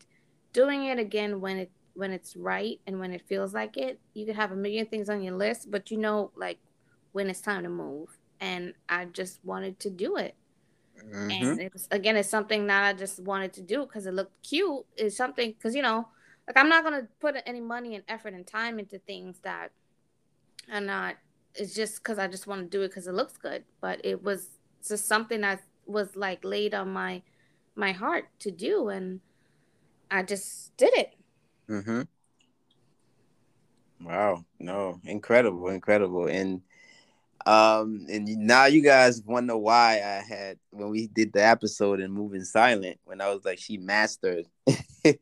doing 0.53 0.85
it 0.85 0.99
again 0.99 1.41
when 1.41 1.57
it 1.57 1.71
when 1.93 2.11
it's 2.11 2.35
right 2.35 2.79
and 2.87 2.99
when 2.99 3.11
it 3.13 3.21
feels 3.27 3.53
like 3.53 3.77
it. 3.77 3.99
You 4.13 4.25
could 4.25 4.35
have 4.35 4.51
a 4.51 4.55
million 4.55 4.85
things 4.85 5.09
on 5.09 5.21
your 5.21 5.35
list, 5.35 5.71
but 5.71 5.91
you 5.91 5.97
know 5.97 6.31
like 6.35 6.57
when 7.11 7.29
it's 7.29 7.41
time 7.41 7.63
to 7.63 7.69
move. 7.69 8.17
And 8.39 8.73
I 8.89 9.05
just 9.05 9.39
wanted 9.43 9.79
to 9.81 9.89
do 9.89 10.17
it. 10.17 10.35
Mm-hmm. 10.99 11.31
And 11.31 11.59
it's 11.61 11.87
again, 11.91 12.15
it's 12.15 12.29
something 12.29 12.67
that 12.67 12.83
I 12.83 12.93
just 12.93 13.19
wanted 13.19 13.53
to 13.53 13.61
do 13.61 13.85
because 13.85 14.05
it 14.05 14.13
looked 14.13 14.41
cute. 14.43 14.85
It's 14.97 15.17
something 15.17 15.51
because 15.51 15.75
you 15.75 15.81
know, 15.81 16.07
like 16.47 16.57
I'm 16.57 16.69
not 16.69 16.83
gonna 16.83 17.07
put 17.19 17.35
any 17.45 17.61
money 17.61 17.95
and 17.95 18.03
effort 18.07 18.33
and 18.33 18.45
time 18.45 18.79
into 18.79 18.99
things 18.99 19.39
that 19.43 19.71
are 20.71 20.81
not 20.81 21.15
it's 21.55 21.75
just 21.75 21.97
because 21.97 22.17
I 22.17 22.27
just 22.27 22.47
want 22.47 22.61
to 22.61 22.67
do 22.67 22.83
it 22.83 22.89
because 22.89 23.07
it 23.07 23.13
looks 23.13 23.37
good. 23.37 23.63
But 23.81 24.03
it 24.03 24.23
was 24.23 24.47
just 24.87 25.07
something 25.07 25.41
that 25.41 25.61
was 25.85 26.15
like 26.15 26.43
laid 26.43 26.73
on 26.73 26.89
my 26.89 27.21
my 27.75 27.91
heart 27.91 28.25
to 28.39 28.51
do, 28.51 28.89
and 28.89 29.19
I 30.09 30.23
just 30.23 30.75
did 30.77 30.93
it. 30.93 31.13
Mm-hmm. 31.69 32.01
Wow! 34.05 34.45
No, 34.59 34.99
incredible, 35.03 35.69
incredible, 35.69 36.27
and 36.27 36.61
um, 37.45 38.05
and 38.09 38.27
now 38.27 38.65
you 38.65 38.81
guys 38.81 39.21
wonder 39.25 39.57
why 39.57 39.95
I 39.95 40.23
had 40.27 40.57
when 40.71 40.89
we 40.89 41.07
did 41.07 41.33
the 41.33 41.45
episode 41.45 41.99
and 41.99 42.13
Moving 42.13 42.43
Silent 42.43 42.99
when 43.05 43.21
I 43.21 43.29
was 43.33 43.45
like 43.45 43.59
she 43.59 43.77
mastered 43.77 44.45
the 45.03 45.21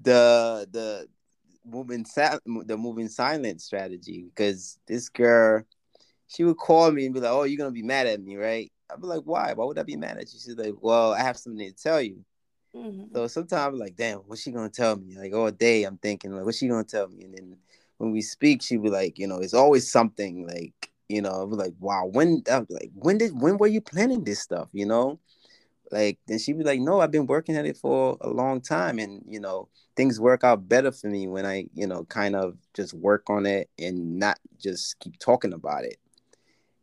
the 0.00 1.08
moving 1.64 2.04
the 2.64 2.76
moving 2.76 3.08
silent 3.08 3.60
strategy 3.60 4.24
because 4.28 4.78
this 4.86 5.08
girl 5.08 5.64
she 6.28 6.44
would 6.44 6.56
call 6.56 6.90
me 6.90 7.04
and 7.04 7.14
be 7.14 7.20
like, 7.20 7.30
"Oh, 7.30 7.44
you're 7.44 7.58
gonna 7.58 7.70
be 7.70 7.82
mad 7.82 8.06
at 8.06 8.20
me, 8.20 8.36
right?" 8.36 8.70
I'd 8.90 9.00
be 9.00 9.06
like, 9.06 9.22
"Why? 9.22 9.52
Why 9.52 9.64
would 9.64 9.78
I 9.78 9.82
be 9.82 9.96
mad 9.96 10.18
at 10.18 10.32
you?" 10.32 10.38
She's 10.38 10.56
like, 10.56 10.74
"Well, 10.80 11.12
I 11.12 11.20
have 11.20 11.36
something 11.36 11.68
to 11.68 11.74
tell 11.74 12.00
you." 12.00 12.24
Mm-hmm. 12.74 13.14
So 13.14 13.26
sometimes 13.26 13.74
I'm 13.74 13.78
like, 13.78 13.96
"Damn, 13.96 14.18
what's 14.20 14.42
she 14.42 14.50
gonna 14.50 14.68
tell 14.68 14.96
me?" 14.96 15.16
Like 15.16 15.32
all 15.32 15.50
day, 15.50 15.84
I'm 15.84 15.98
thinking, 15.98 16.32
like, 16.32 16.44
"What's 16.44 16.58
she 16.58 16.68
gonna 16.68 16.84
tell 16.84 17.08
me?" 17.08 17.24
And 17.24 17.34
then 17.34 17.56
when 17.98 18.12
we 18.12 18.22
speak, 18.22 18.62
she 18.62 18.76
would 18.76 18.84
be 18.84 18.90
like, 18.90 19.18
"You 19.18 19.28
know, 19.28 19.38
it's 19.38 19.54
always 19.54 19.90
something 19.90 20.46
like." 20.46 20.90
You 21.08 21.22
know, 21.22 21.42
I'd 21.42 21.50
be 21.50 21.56
like, 21.56 21.74
wow, 21.78 22.06
when, 22.06 22.42
like, 22.48 22.90
when 22.94 23.18
did, 23.18 23.40
when 23.40 23.58
were 23.58 23.66
you 23.68 23.80
planning 23.80 24.24
this 24.24 24.40
stuff? 24.40 24.68
You 24.72 24.86
know, 24.86 25.20
like 25.92 26.18
then 26.26 26.38
she'd 26.38 26.58
be 26.58 26.64
like 26.64 26.80
no 26.80 27.00
i've 27.00 27.10
been 27.10 27.26
working 27.26 27.56
at 27.56 27.66
it 27.66 27.76
for 27.76 28.16
a 28.20 28.28
long 28.28 28.60
time 28.60 28.98
and 28.98 29.22
you 29.28 29.40
know 29.40 29.68
things 29.96 30.20
work 30.20 30.44
out 30.44 30.68
better 30.68 30.90
for 30.90 31.08
me 31.08 31.28
when 31.28 31.46
i 31.46 31.66
you 31.74 31.86
know 31.86 32.04
kind 32.04 32.34
of 32.34 32.56
just 32.74 32.92
work 32.94 33.28
on 33.30 33.46
it 33.46 33.70
and 33.78 34.18
not 34.18 34.38
just 34.58 34.98
keep 35.00 35.18
talking 35.18 35.52
about 35.52 35.84
it. 35.84 35.96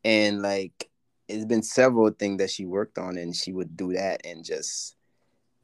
And 0.06 0.42
like 0.42 0.90
it's 1.28 1.46
been 1.46 1.64
several 1.64 2.10
things 2.12 2.38
that 2.40 2.50
she 2.52 2.66
worked 2.66 2.98
on 2.98 3.18
and 3.18 3.36
she 3.36 3.54
would 3.54 3.78
do 3.78 3.94
that 3.94 4.26
and 4.26 4.44
just 4.44 4.96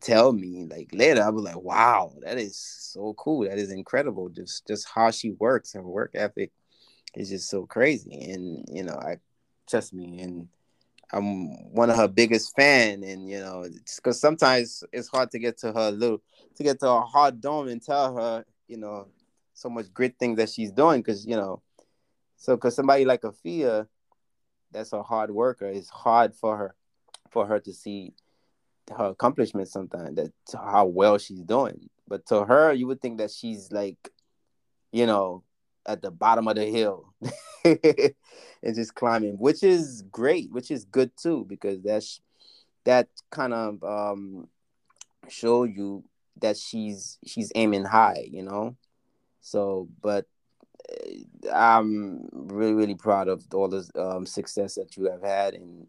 tell 0.01 0.31
me 0.31 0.65
like 0.69 0.89
later 0.93 1.23
i 1.23 1.29
was 1.29 1.43
like 1.43 1.59
wow 1.61 2.13
that 2.21 2.37
is 2.37 2.57
so 2.57 3.13
cool. 3.15 3.43
That 3.47 3.59
is 3.59 3.71
incredible. 3.71 4.29
Just 4.29 4.67
just 4.67 4.87
how 4.93 5.11
she 5.11 5.31
works 5.31 5.73
her 5.73 5.83
work 5.83 6.11
ethic 6.15 6.51
is 7.15 7.29
just 7.29 7.49
so 7.49 7.65
crazy. 7.65 8.31
And 8.31 8.65
you 8.71 8.83
know 8.83 8.95
i 8.95 9.17
trust 9.67 9.93
me 9.93 10.19
and 10.21 10.47
I'm 11.11 11.73
one 11.73 11.89
of 11.89 11.95
her 11.95 12.07
biggest 12.07 12.55
fan, 12.55 13.03
and 13.03 13.29
you 13.29 13.39
know, 13.39 13.65
because 13.95 14.19
sometimes 14.19 14.83
it's 14.93 15.07
hard 15.07 15.31
to 15.31 15.39
get 15.39 15.57
to 15.59 15.71
her 15.73 15.91
little, 15.91 16.21
to 16.55 16.63
get 16.63 16.79
to 16.81 16.85
her 16.85 17.01
hard 17.01 17.41
dome 17.41 17.67
and 17.67 17.81
tell 17.81 18.15
her, 18.15 18.45
you 18.67 18.77
know, 18.77 19.07
so 19.53 19.69
much 19.69 19.91
great 19.91 20.19
things 20.19 20.37
that 20.37 20.49
she's 20.49 20.71
doing, 20.71 21.01
because 21.01 21.25
you 21.25 21.35
know, 21.35 21.61
so 22.37 22.55
because 22.55 22.75
somebody 22.75 23.05
like 23.05 23.21
Afia, 23.21 23.87
that's 24.71 24.93
a 24.93 25.01
hard 25.01 25.31
worker, 25.31 25.65
it's 25.65 25.89
hard 25.89 26.35
for 26.35 26.55
her, 26.57 26.75
for 27.31 27.47
her 27.47 27.59
to 27.59 27.73
see 27.73 28.13
her 28.95 29.05
accomplishments 29.05 29.71
sometimes 29.71 30.15
that 30.15 30.31
how 30.53 30.85
well 30.85 31.17
she's 31.17 31.41
doing, 31.41 31.89
but 32.07 32.25
to 32.27 32.45
her, 32.45 32.71
you 32.71 32.85
would 32.85 33.01
think 33.01 33.17
that 33.17 33.31
she's 33.31 33.71
like, 33.71 33.97
you 34.91 35.07
know, 35.07 35.43
at 35.89 36.01
the 36.03 36.11
bottom 36.11 36.47
of 36.47 36.55
the 36.55 36.65
hill 36.65 37.11
and 37.65 38.75
just 38.75 38.93
climbing, 38.93 39.33
which 39.33 39.63
is 39.63 40.03
great, 40.11 40.51
which 40.51 40.69
is 40.69 40.85
good 40.85 41.11
too, 41.17 41.45
because 41.49 41.81
that's 41.81 42.21
that 42.85 43.07
kind 43.31 43.53
of 43.53 43.83
um 43.83 44.47
show 45.27 45.63
you 45.63 46.03
that 46.41 46.57
she's 46.57 47.17
she's 47.25 47.51
aiming 47.55 47.85
high, 47.85 48.27
you 48.31 48.43
know. 48.43 48.77
So, 49.41 49.89
but 50.01 50.25
uh, 50.91 51.51
I'm 51.51 52.29
really 52.31 52.73
really 52.73 52.95
proud 52.95 53.27
of 53.27 53.43
all 53.53 53.67
the 53.67 53.89
um, 53.99 54.25
success 54.25 54.75
that 54.75 54.95
you 54.95 55.09
have 55.09 55.23
had, 55.23 55.55
and 55.55 55.87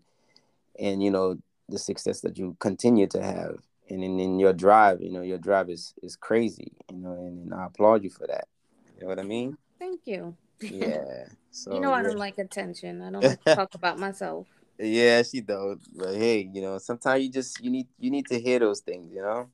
and 0.79 1.03
you 1.03 1.11
know 1.11 1.37
the 1.69 1.79
success 1.79 2.23
that 2.23 2.39
you 2.39 2.57
continue 2.59 3.07
to 3.09 3.23
have, 3.23 3.59
and 3.91 4.03
in, 4.03 4.19
in 4.19 4.39
your 4.39 4.55
drive, 4.55 5.03
you 5.03 5.11
know 5.11 5.23
your 5.23 5.39
drive 5.39 5.69
is 5.69 5.93
is 6.03 6.17
crazy, 6.17 6.73
you 6.91 6.97
know, 6.97 7.13
and, 7.13 7.53
and 7.53 7.55
I 7.55 7.67
applaud 7.67 8.03
you 8.03 8.11
for 8.11 8.27
that. 8.27 8.49
You 8.97 9.03
know 9.03 9.09
what 9.09 9.19
I 9.19 9.25
mean? 9.25 9.57
Thank 9.81 10.03
you. 10.07 10.37
Yeah. 10.61 11.05
So 11.53 11.75
you 11.75 11.81
know 11.81 11.93
I 11.93 12.01
don't 12.01 12.17
like 12.17 12.39
attention. 12.39 13.03
I 13.03 13.11
don't 13.11 13.23
like 13.25 13.45
to 13.45 13.55
talk 13.57 13.75
about 13.75 13.99
myself. 13.99 14.47
Yeah, 14.79 15.21
she 15.23 15.41
does. 15.41 15.79
But 15.95 16.15
hey, 16.15 16.49
you 16.55 16.63
know, 16.63 16.79
sometimes 16.79 17.25
you 17.25 17.31
just 17.31 17.63
you 17.63 17.71
need 17.71 17.89
you 17.99 18.11
need 18.11 18.29
to 18.29 18.41
hear 18.41 18.61
those 18.61 18.81
things, 18.81 19.13
you 19.13 19.21
know? 19.21 19.51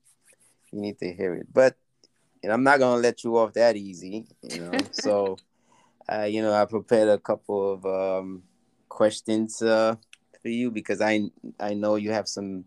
You 0.71 0.79
need 0.79 0.99
to 0.99 1.11
hear 1.11 1.33
it. 1.33 1.47
But 1.51 1.75
and 2.43 2.53
I'm 2.53 2.63
not 2.63 2.77
gonna 2.79 3.01
let 3.01 3.23
you 3.23 3.35
off 3.35 3.53
that 3.53 3.75
easy, 3.75 4.27
you 4.43 4.59
know. 4.61 4.77
so 4.91 5.37
uh, 6.07 6.29
you 6.29 6.41
know, 6.43 6.53
I 6.53 6.63
prepared 6.65 7.09
a 7.09 7.17
couple 7.17 7.73
of 7.73 7.85
um 7.85 8.43
questions 8.87 9.61
uh 9.61 9.95
for 10.41 10.49
you 10.49 10.69
because 10.71 11.01
I 11.01 11.31
I 11.59 11.73
know 11.73 11.95
you 11.95 12.11
have 12.11 12.27
some 12.27 12.65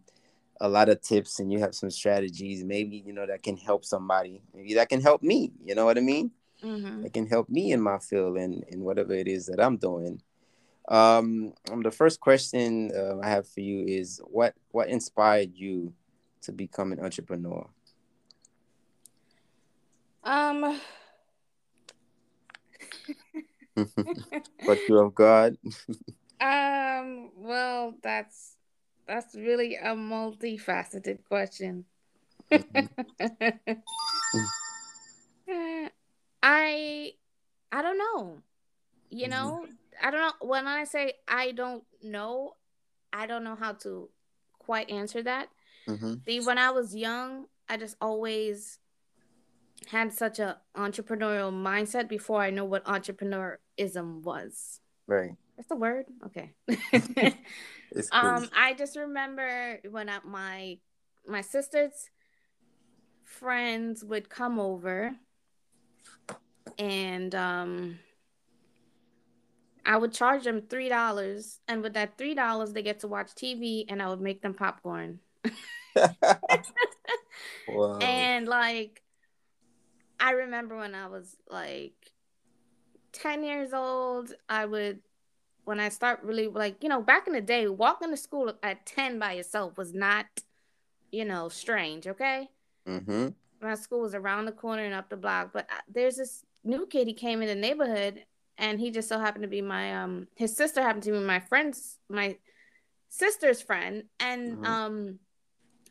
a 0.60 0.68
lot 0.68 0.88
of 0.88 1.00
tips 1.00 1.40
and 1.40 1.50
you 1.50 1.58
have 1.60 1.74
some 1.74 1.90
strategies 1.90 2.62
maybe 2.62 3.02
you 3.06 3.12
know 3.14 3.26
that 3.26 3.42
can 3.42 3.56
help 3.56 3.84
somebody 3.84 4.42
maybe 4.52 4.74
that 4.74 4.90
can 4.90 5.00
help 5.00 5.22
me 5.22 5.50
you 5.64 5.74
know 5.74 5.86
what 5.86 5.96
i 5.96 6.02
mean 6.02 6.30
mm-hmm. 6.62 7.02
that 7.02 7.12
can 7.12 7.26
help 7.26 7.48
me 7.48 7.72
in 7.72 7.80
my 7.80 7.98
field 7.98 8.36
and 8.36 8.64
in 8.68 8.80
whatever 8.80 9.12
it 9.12 9.28
is 9.28 9.46
that 9.46 9.60
I'm 9.60 9.76
doing. 9.76 10.20
Um, 10.88 11.52
um 11.70 11.82
the 11.82 11.90
first 11.90 12.20
question 12.20 12.90
uh, 12.94 13.18
I 13.22 13.28
have 13.28 13.48
for 13.48 13.60
you 13.60 13.84
is 13.86 14.20
what 14.24 14.54
what 14.70 14.88
inspired 14.88 15.54
you 15.54 15.92
to 16.42 16.52
become 16.52 16.92
an 16.92 17.00
entrepreneur? 17.00 17.68
Um. 20.24 20.80
but 24.66 24.78
you 24.88 24.98
of 24.98 25.14
God. 25.14 25.56
um. 26.40 27.30
Well, 27.36 27.94
that's 28.02 28.56
that's 29.06 29.34
really 29.34 29.76
a 29.76 29.94
multifaceted 29.94 31.24
question. 31.28 31.84
Mm-hmm. 36.42 36.54
I 36.54 37.12
I 37.72 37.82
don't 37.82 37.98
know. 37.98 38.38
You 39.10 39.26
mm-hmm. 39.26 39.30
know, 39.30 39.66
I 40.02 40.10
don't 40.10 40.20
know 40.20 40.46
when 40.46 40.66
I 40.66 40.84
say 40.84 41.14
I 41.28 41.52
don't 41.52 41.84
know, 42.02 42.54
I 43.12 43.26
don't 43.26 43.44
know 43.44 43.56
how 43.56 43.72
to 43.84 44.08
quite 44.58 44.90
answer 44.90 45.22
that. 45.22 45.48
Mm-hmm. 45.88 46.14
See, 46.26 46.40
when 46.40 46.58
I 46.58 46.70
was 46.70 46.94
young, 46.94 47.46
I 47.68 47.76
just 47.76 47.96
always 48.00 48.78
had 49.86 50.12
such 50.12 50.38
a 50.38 50.58
entrepreneurial 50.76 51.52
mindset 51.52 52.08
before 52.08 52.42
I 52.42 52.50
know 52.50 52.64
what 52.64 52.84
entrepreneurism 52.84 54.22
was. 54.22 54.80
Right. 55.06 55.32
That's 55.56 55.68
the 55.68 55.76
word. 55.76 56.06
Okay. 56.26 56.54
Um, 58.12 58.48
I 58.54 58.74
just 58.74 58.96
remember 58.96 59.80
when 59.90 60.08
I, 60.08 60.18
my 60.24 60.78
my 61.26 61.40
sister's 61.40 62.08
friends 63.24 64.04
would 64.04 64.28
come 64.28 64.58
over, 64.58 65.16
and 66.80 67.34
um, 67.34 67.98
I 69.84 69.98
would 69.98 70.12
charge 70.14 70.44
them 70.44 70.62
three 70.62 70.88
dollars, 70.88 71.60
and 71.68 71.82
with 71.82 71.92
that 71.92 72.16
three 72.16 72.34
dollars, 72.34 72.72
they 72.72 72.82
get 72.82 73.00
to 73.00 73.08
watch 73.08 73.28
TV, 73.34 73.84
and 73.88 74.02
I 74.02 74.08
would 74.08 74.20
make 74.20 74.40
them 74.40 74.54
popcorn. 74.54 75.20
wow. 77.68 77.98
And 77.98 78.48
like, 78.48 79.02
I 80.18 80.32
remember 80.32 80.78
when 80.78 80.94
I 80.94 81.08
was 81.08 81.36
like 81.50 81.94
ten 83.12 83.44
years 83.44 83.74
old, 83.74 84.32
I 84.48 84.64
would 84.64 85.00
when 85.64 85.80
I 85.80 85.90
start 85.90 86.20
really 86.22 86.48
like, 86.48 86.82
you 86.82 86.88
know, 86.88 87.02
back 87.02 87.26
in 87.26 87.34
the 87.34 87.42
day, 87.42 87.68
walking 87.68 88.10
to 88.10 88.16
school 88.16 88.52
at 88.62 88.86
10 88.86 89.18
by 89.18 89.34
yourself 89.34 89.76
was 89.76 89.92
not, 89.92 90.26
you 91.12 91.24
know, 91.24 91.50
strange, 91.50 92.08
okay? 92.08 92.48
Mm-hmm. 92.88 93.28
My 93.60 93.74
school 93.74 94.00
was 94.00 94.14
around 94.14 94.46
the 94.46 94.52
corner 94.52 94.84
and 94.84 94.94
up 94.94 95.10
the 95.10 95.16
block, 95.16 95.50
but 95.52 95.66
uh, 95.70 95.82
there's 95.86 96.16
this 96.16 96.44
new 96.64 96.86
kid, 96.86 97.06
he 97.06 97.14
came 97.14 97.42
in 97.42 97.48
the 97.48 97.54
neighborhood 97.54 98.24
and 98.58 98.78
he 98.78 98.90
just 98.90 99.08
so 99.08 99.18
happened 99.18 99.42
to 99.42 99.48
be 99.48 99.62
my, 99.62 99.96
um, 99.96 100.28
his 100.34 100.56
sister 100.56 100.82
happened 100.82 101.04
to 101.04 101.12
be 101.12 101.18
my 101.20 101.40
friend's, 101.40 101.96
my 102.08 102.36
sister's 103.08 103.60
friend. 103.60 104.04
And, 104.18 104.56
mm-hmm. 104.56 104.64
um, 104.64 105.18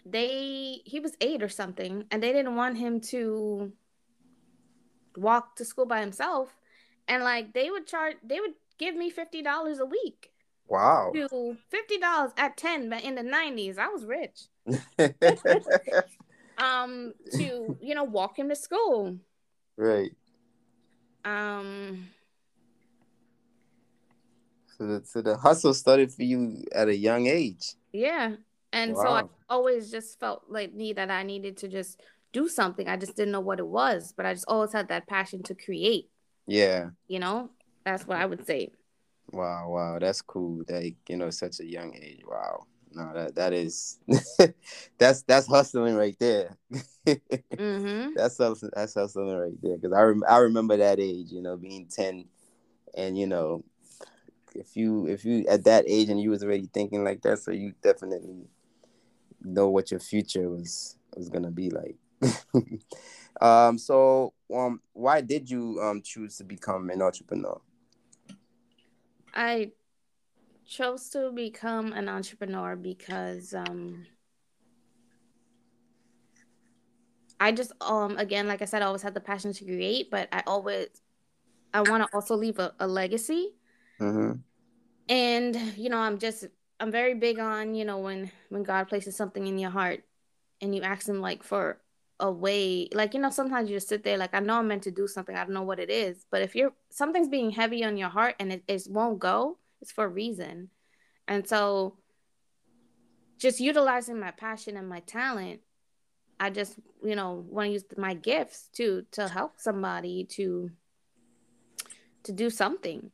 they, 0.05 0.82
he 0.86 0.99
was 0.99 1.15
eight 1.21 1.43
or 1.43 1.49
something, 1.49 2.05
and 2.12 2.23
they 2.23 2.32
didn't 2.32 2.55
want 2.55 2.77
him 2.77 3.01
to 3.01 3.71
walk 5.15 5.55
to 5.58 5.65
school 5.65 5.86
by 5.86 5.99
himself. 5.99 6.55
And 7.08 7.23
like, 7.23 7.53
they 7.53 7.69
would 7.69 7.88
charge, 7.88 8.15
they 8.23 8.39
would 8.39 8.53
give 8.77 8.95
me 8.95 9.10
fifty 9.10 9.41
dollars 9.41 9.79
a 9.79 9.86
week. 9.86 10.32
Wow. 10.67 11.12
To 11.13 11.58
fifty 11.69 11.97
dollars 11.97 12.32
at 12.38 12.58
ten, 12.58 12.89
but 12.89 13.03
in 13.03 13.15
the 13.15 13.23
nineties, 13.23 13.77
I 13.77 13.88
was 13.88 14.05
rich. 14.05 14.47
um, 16.58 17.13
to 17.34 17.77
you 17.82 17.95
know, 17.95 18.03
walk 18.03 18.38
him 18.38 18.49
to 18.49 18.55
school. 18.55 19.17
Right. 19.77 20.12
Um. 21.25 22.10
So 24.77 24.88
the 24.88 25.05
so 25.05 25.21
the 25.21 25.38
hustle 25.38 25.73
started 25.73 26.13
for 26.13 26.23
you 26.23 26.63
at 26.73 26.88
a 26.88 26.95
young 26.95 27.27
age. 27.27 27.73
Yeah, 27.91 28.36
and 28.71 28.93
wow. 28.93 29.01
so 29.01 29.10
I 29.10 29.23
always 29.49 29.91
just 29.91 30.19
felt 30.19 30.43
like 30.47 30.73
me 30.73 30.93
that 30.93 31.12
I 31.12 31.23
needed 31.23 31.58
to 31.58 31.67
just 31.67 32.01
do 32.32 32.47
something. 32.47 32.88
I 32.88 32.97
just 32.97 33.15
didn't 33.15 33.32
know 33.32 33.39
what 33.39 33.60
it 33.60 33.67
was, 33.67 34.13
but 34.15 34.25
I 34.25 34.34
just 34.34 34.45
always 34.47 34.71
had 34.71 34.89
that 34.89 35.08
passion 35.08 35.43
to 35.43 35.55
create. 35.55 36.10
Yeah. 36.47 36.89
You 37.08 37.19
know, 37.19 37.49
that's 37.86 38.05
what 38.05 38.17
I 38.17 38.25
would 38.25 38.45
say. 38.45 38.71
Wow, 39.32 39.69
wow, 39.69 39.99
that's 39.99 40.21
cool. 40.21 40.63
That 40.67 40.91
you 41.08 41.17
know, 41.17 41.29
such 41.29 41.60
a 41.60 41.65
young 41.65 41.95
age. 41.95 42.21
Wow. 42.25 42.65
No, 42.91 43.13
that 43.13 43.36
that 43.36 43.54
is 43.54 43.99
that's 44.97 45.21
that's 45.23 45.47
hustling 45.47 45.95
right 45.95 46.15
there. 46.19 46.58
mm-hmm. 47.06 48.10
That's 48.15 48.38
hustling, 48.38 48.71
that's 48.75 48.95
hustling 48.95 49.38
right 49.38 49.62
there. 49.62 49.78
Because 49.78 49.93
I 49.93 50.02
rem- 50.02 50.23
I 50.28 50.38
remember 50.39 50.75
that 50.78 50.99
age, 50.99 51.28
you 51.32 51.41
know, 51.41 51.56
being 51.56 51.86
ten, 51.88 52.25
and 52.95 53.17
you 53.17 53.28
know, 53.28 53.63
if 54.56 54.75
you 54.75 55.08
if 55.08 55.23
you 55.23 55.45
at 55.47 55.63
that 55.65 55.86
age 55.88 56.10
and 56.10 56.19
you 56.19 56.32
was 56.32 56.43
already 56.43 56.67
thinking 56.73 57.04
like 57.04 57.21
that, 57.21 57.39
so 57.39 57.52
you 57.52 57.73
definitely 57.84 58.47
know 59.41 59.69
what 59.69 59.91
your 59.91 59.99
future 59.99 60.49
was 60.49 60.97
was 61.15 61.30
gonna 61.30 61.52
be 61.52 61.69
like. 61.69 61.95
um. 63.41 63.78
So 63.78 64.34
um, 64.54 64.82
why 64.93 65.21
did 65.21 65.49
you 65.49 65.80
um 65.82 66.02
choose 66.02 66.38
to 66.38 66.43
become 66.43 66.89
an 66.89 67.02
entrepreneur? 67.02 67.62
I 69.34 69.71
chose 70.69 71.10
to 71.10 71.32
become 71.32 71.93
an 71.93 72.08
entrepreneur 72.08 72.75
because 72.75 73.53
um 73.55 74.05
I 77.39 77.51
just 77.51 77.71
um 77.82 78.17
again 78.17 78.47
like 78.47 78.62
I 78.62 78.65
said 78.65 78.84
I 78.84 78.86
always 78.86 79.01
had 79.01 79.15
the 79.15 79.19
passion 79.19 79.51
to 79.51 79.65
create 79.65 80.12
but 80.12 80.29
I 80.32 80.43
always 80.45 80.88
I 81.73 81.82
want 81.82 82.03
to 82.03 82.10
also 82.13 82.36
leave 82.36 82.60
a, 82.60 82.73
a 82.79 82.88
legacy. 82.88 83.53
Mm-hmm. 83.99 84.39
and 85.10 85.55
you 85.75 85.89
know 85.89 85.97
I'm 85.97 86.19
just 86.19 86.45
I'm 86.79 86.91
very 86.91 87.15
big 87.15 87.39
on 87.39 87.75
you 87.75 87.84
know 87.84 87.97
when 87.97 88.32
when 88.49 88.63
God 88.63 88.88
places 88.88 89.15
something 89.15 89.45
in 89.45 89.58
your 89.58 89.71
heart 89.71 90.03
and 90.62 90.73
you 90.73 90.84
ask 90.84 91.10
him 91.10 91.19
like 91.19 91.43
for 91.43 91.82
a 92.21 92.32
way 92.32 92.88
like 92.93 93.13
you 93.13 93.19
know 93.19 93.29
sometimes 93.29 93.69
you 93.69 93.75
just 93.75 93.88
sit 93.88 94.03
there 94.03 94.17
like 94.17 94.34
i 94.34 94.39
know 94.41 94.55
i'm 94.55 94.67
meant 94.67 94.84
to 94.84 94.91
do 94.91 95.08
something. 95.08 95.36
I 95.36 95.45
don't 95.45 95.53
know 95.53 95.63
what 95.63 95.79
it 95.79 95.89
is. 95.89 96.25
But 96.29 96.43
if 96.43 96.55
you're 96.55 96.73
something's 96.89 97.27
being 97.27 97.49
heavy 97.51 97.84
on 97.84 97.97
your 97.97 98.10
heart 98.10 98.36
and 98.39 98.53
it, 98.53 98.63
it 98.67 98.84
won't 98.89 99.19
go 99.19 99.58
it's 99.81 99.91
for 99.91 100.05
a 100.05 100.09
reason 100.09 100.69
and 101.27 101.47
so 101.47 101.97
just 103.37 103.59
utilizing 103.59 104.19
my 104.19 104.31
passion 104.31 104.77
and 104.77 104.87
my 104.87 104.99
talent 105.01 105.59
i 106.39 106.49
just 106.49 106.75
you 107.03 107.15
know 107.15 107.45
want 107.47 107.67
to 107.67 107.73
use 107.73 107.83
my 107.97 108.13
gifts 108.13 108.69
to 108.73 109.03
to 109.11 109.27
help 109.27 109.53
somebody 109.57 110.25
to 110.25 110.69
to 112.23 112.31
do 112.31 112.49
something 112.49 113.11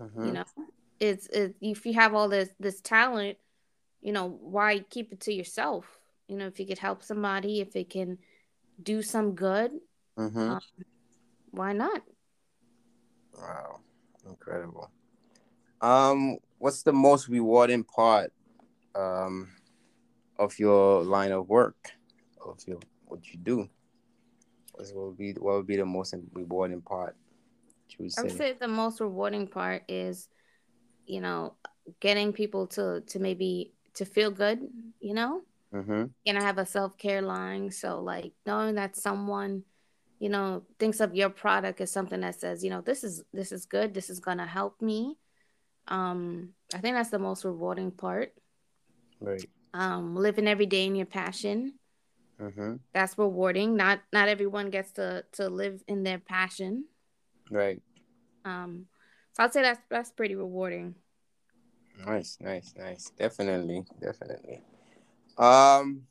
uh-huh. 0.00 0.24
you 0.24 0.32
know 0.32 0.44
it's, 1.00 1.28
it's 1.28 1.54
if 1.60 1.86
you 1.86 1.94
have 1.94 2.14
all 2.14 2.28
this 2.28 2.48
this 2.58 2.80
talent 2.80 3.38
you 4.00 4.12
know 4.12 4.28
why 4.40 4.80
keep 4.90 5.12
it 5.12 5.20
to 5.20 5.32
yourself 5.32 5.98
you 6.26 6.36
know 6.36 6.46
if 6.46 6.58
you 6.58 6.66
could 6.66 6.78
help 6.78 7.02
somebody 7.02 7.60
if 7.60 7.76
it 7.76 7.90
can 7.90 8.18
do 8.82 9.02
some 9.02 9.34
good, 9.34 9.72
mm-hmm. 10.18 10.38
um, 10.38 10.60
why 11.50 11.72
not? 11.72 12.02
Wow, 13.36 13.80
incredible. 14.26 14.90
Um, 15.80 16.38
what's 16.58 16.82
the 16.82 16.92
most 16.92 17.28
rewarding 17.28 17.84
part 17.84 18.32
um 18.94 19.48
of 20.38 20.58
your 20.58 21.02
line 21.04 21.32
of 21.32 21.48
work, 21.48 21.92
of 22.44 22.58
your 22.66 22.78
what 23.06 23.26
you 23.32 23.38
do? 23.38 23.68
What 24.72 24.94
would 24.94 25.18
be 25.18 25.32
what 25.32 25.56
would 25.56 25.66
be 25.66 25.76
the 25.76 25.86
most 25.86 26.14
rewarding 26.32 26.80
part? 26.82 27.16
I 28.16 28.22
would 28.22 28.36
say 28.36 28.52
the 28.52 28.68
most 28.68 29.00
rewarding 29.00 29.48
part 29.48 29.82
is, 29.88 30.28
you 31.06 31.20
know, 31.20 31.54
getting 32.00 32.32
people 32.32 32.66
to 32.68 33.02
to 33.06 33.18
maybe 33.18 33.72
to 33.94 34.04
feel 34.04 34.30
good, 34.30 34.60
you 35.00 35.14
know, 35.14 35.42
Mm-hmm. 35.74 36.04
And 36.26 36.38
I 36.38 36.42
have 36.42 36.58
a 36.58 36.66
self 36.66 36.96
care 36.96 37.22
line. 37.22 37.70
So, 37.70 38.00
like, 38.00 38.32
knowing 38.46 38.74
that 38.76 38.96
someone, 38.96 39.64
you 40.18 40.28
know, 40.28 40.62
thinks 40.78 41.00
of 41.00 41.14
your 41.14 41.30
product 41.30 41.80
as 41.80 41.90
something 41.90 42.20
that 42.20 42.40
says, 42.40 42.64
you 42.64 42.70
know, 42.70 42.80
this 42.80 43.04
is 43.04 43.22
this 43.32 43.52
is 43.52 43.66
good. 43.66 43.94
This 43.94 44.10
is 44.10 44.20
gonna 44.20 44.46
help 44.46 44.80
me. 44.80 45.16
Um, 45.88 46.50
I 46.74 46.78
think 46.78 46.96
that's 46.96 47.10
the 47.10 47.18
most 47.18 47.44
rewarding 47.44 47.90
part. 47.90 48.32
Right. 49.20 49.44
Um, 49.74 50.14
living 50.14 50.46
every 50.46 50.66
day 50.66 50.86
in 50.86 50.94
your 50.94 51.06
passion. 51.06 51.74
Mm-hmm. 52.40 52.76
That's 52.92 53.18
rewarding. 53.18 53.76
Not 53.76 54.00
not 54.12 54.28
everyone 54.28 54.70
gets 54.70 54.92
to 54.92 55.24
to 55.32 55.48
live 55.48 55.82
in 55.88 56.04
their 56.04 56.18
passion. 56.18 56.84
Right. 57.50 57.82
Um, 58.44 58.86
so 59.32 59.44
I'd 59.44 59.52
say 59.52 59.62
that's 59.62 59.80
that's 59.90 60.12
pretty 60.12 60.36
rewarding. 60.36 60.94
Nice, 62.06 62.38
nice, 62.40 62.74
nice. 62.76 63.10
Definitely, 63.18 63.84
definitely. 64.00 64.62
Um, 65.36 66.06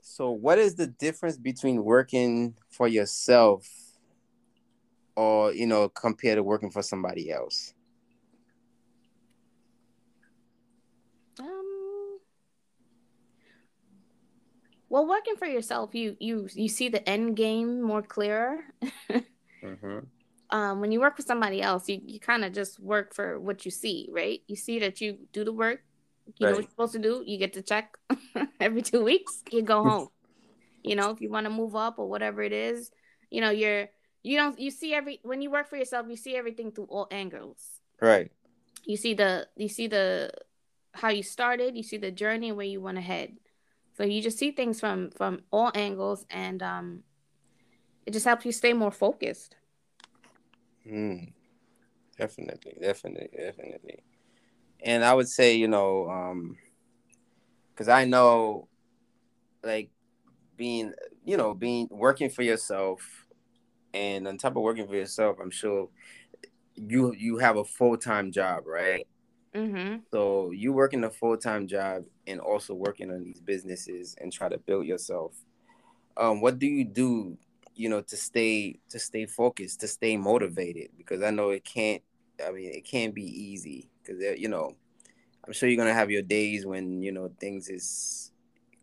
so 0.00 0.30
what 0.30 0.58
is 0.58 0.74
the 0.74 0.86
difference 0.86 1.36
between 1.36 1.84
working 1.84 2.54
for 2.70 2.86
yourself 2.86 3.68
or 5.16 5.52
you 5.52 5.66
know 5.66 5.88
compared 5.88 6.36
to 6.36 6.42
working 6.42 6.70
for 6.70 6.82
somebody 6.82 7.30
else? 7.30 7.74
Um 11.40 12.18
well 14.92 15.08
working 15.08 15.36
for 15.36 15.46
yourself 15.46 15.94
you 15.94 16.14
you 16.20 16.46
you 16.54 16.68
see 16.68 16.90
the 16.90 17.02
end 17.08 17.34
game 17.34 17.80
more 17.80 18.02
clearer. 18.02 18.58
mm-hmm. 19.10 19.98
Um, 20.52 20.82
when 20.82 20.92
you 20.92 21.00
work 21.00 21.16
for 21.16 21.22
somebody 21.22 21.62
else, 21.62 21.88
you, 21.88 21.98
you 22.04 22.20
kind 22.20 22.44
of 22.44 22.52
just 22.52 22.78
work 22.78 23.14
for 23.14 23.40
what 23.40 23.64
you 23.64 23.70
see, 23.70 24.10
right? 24.12 24.42
You 24.48 24.54
see 24.54 24.80
that 24.80 25.00
you 25.00 25.16
do 25.32 25.44
the 25.44 25.52
work, 25.52 25.80
you 26.36 26.44
right. 26.44 26.50
know 26.50 26.56
what 26.56 26.64
you're 26.64 26.70
supposed 26.70 26.92
to 26.92 26.98
do. 26.98 27.24
You 27.24 27.38
get 27.38 27.54
to 27.54 27.62
check 27.62 27.96
every 28.60 28.82
two 28.82 29.02
weeks. 29.02 29.42
You 29.50 29.62
go 29.62 29.82
home. 29.88 30.08
You 30.82 30.94
know, 30.94 31.08
if 31.08 31.22
you 31.22 31.30
want 31.30 31.46
to 31.46 31.50
move 31.50 31.74
up 31.74 31.98
or 31.98 32.06
whatever 32.06 32.42
it 32.42 32.52
is, 32.52 32.90
you 33.30 33.40
know, 33.40 33.48
you're 33.48 33.88
you 34.22 34.36
don't 34.36 34.58
you 34.58 34.70
see 34.70 34.92
every 34.92 35.20
when 35.22 35.40
you 35.40 35.50
work 35.50 35.70
for 35.70 35.78
yourself, 35.78 36.06
you 36.10 36.16
see 36.16 36.36
everything 36.36 36.70
through 36.70 36.88
all 36.90 37.08
angles. 37.10 37.80
Right. 37.98 38.30
You 38.84 38.98
see 38.98 39.14
the 39.14 39.48
you 39.56 39.70
see 39.70 39.86
the 39.86 40.32
how 40.92 41.08
you 41.08 41.22
started, 41.22 41.78
you 41.78 41.82
see 41.82 41.96
the 41.96 42.10
journey 42.10 42.52
where 42.52 42.66
you 42.66 42.82
want 42.82 42.98
to 42.98 43.02
head. 43.02 43.38
So 44.02 44.06
you 44.06 44.20
just 44.20 44.36
see 44.36 44.50
things 44.50 44.80
from 44.80 45.12
from 45.12 45.42
all 45.52 45.70
angles 45.76 46.26
and 46.28 46.60
um 46.60 47.04
it 48.04 48.10
just 48.10 48.24
helps 48.26 48.44
you 48.44 48.50
stay 48.50 48.72
more 48.72 48.90
focused. 48.90 49.54
Hmm. 50.82 51.18
Definitely, 52.18 52.78
definitely, 52.82 53.28
definitely. 53.38 54.02
And 54.80 55.04
I 55.04 55.14
would 55.14 55.28
say, 55.28 55.54
you 55.54 55.68
know, 55.68 56.10
um, 56.10 56.58
because 57.72 57.88
I 57.88 58.04
know, 58.04 58.66
like, 59.62 59.90
being, 60.56 60.94
you 61.24 61.36
know, 61.36 61.54
being 61.54 61.86
working 61.88 62.28
for 62.28 62.42
yourself, 62.42 63.28
and 63.94 64.26
on 64.26 64.36
top 64.36 64.56
of 64.56 64.62
working 64.62 64.88
for 64.88 64.96
yourself, 64.96 65.36
I'm 65.40 65.52
sure 65.52 65.90
you 66.74 67.14
you 67.14 67.38
have 67.38 67.56
a 67.56 67.64
full 67.64 67.96
time 67.96 68.32
job, 68.32 68.66
right? 68.66 69.06
Mm-hmm. 69.54 69.96
So 70.10 70.50
you 70.50 70.72
working 70.72 71.04
a 71.04 71.10
full 71.10 71.36
time 71.36 71.66
job 71.66 72.04
and 72.26 72.40
also 72.40 72.74
working 72.74 73.10
on 73.10 73.22
these 73.22 73.40
businesses 73.40 74.16
and 74.20 74.32
try 74.32 74.48
to 74.48 74.58
build 74.58 74.86
yourself. 74.86 75.34
Um, 76.16 76.40
what 76.40 76.58
do 76.58 76.66
you 76.66 76.84
do 76.84 77.36
you 77.74 77.88
know 77.88 78.00
to 78.02 78.16
stay 78.16 78.78
to 78.90 78.98
stay 78.98 79.26
focused 79.26 79.80
to 79.80 79.88
stay 79.88 80.16
motivated 80.16 80.90
because 80.96 81.22
i 81.22 81.30
know 81.30 81.50
it 81.50 81.64
can't 81.64 82.02
i 82.46 82.50
mean 82.50 82.70
it 82.72 82.84
can't 82.84 83.14
be 83.14 83.24
easy 83.24 83.88
because 84.02 84.20
you 84.38 84.48
know 84.48 84.74
i'm 85.46 85.52
sure 85.52 85.68
you're 85.68 85.78
gonna 85.78 85.94
have 85.94 86.10
your 86.10 86.22
days 86.22 86.66
when 86.66 87.02
you 87.02 87.12
know 87.12 87.30
things 87.40 87.68
is 87.68 88.32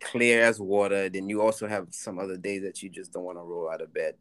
clear 0.01 0.43
as 0.43 0.60
water 0.60 1.10
then 1.10 1.29
you 1.29 1.41
also 1.41 1.67
have 1.67 1.88
some 1.91 2.19
other 2.19 2.38
days 2.38 2.63
that 2.63 2.82
you 2.82 2.89
just 2.89 3.12
don't 3.12 3.23
want 3.25 3.38
to 3.38 3.43
roll 3.43 3.69
out 3.69 3.82
of 3.82 3.93
bed 3.93 4.15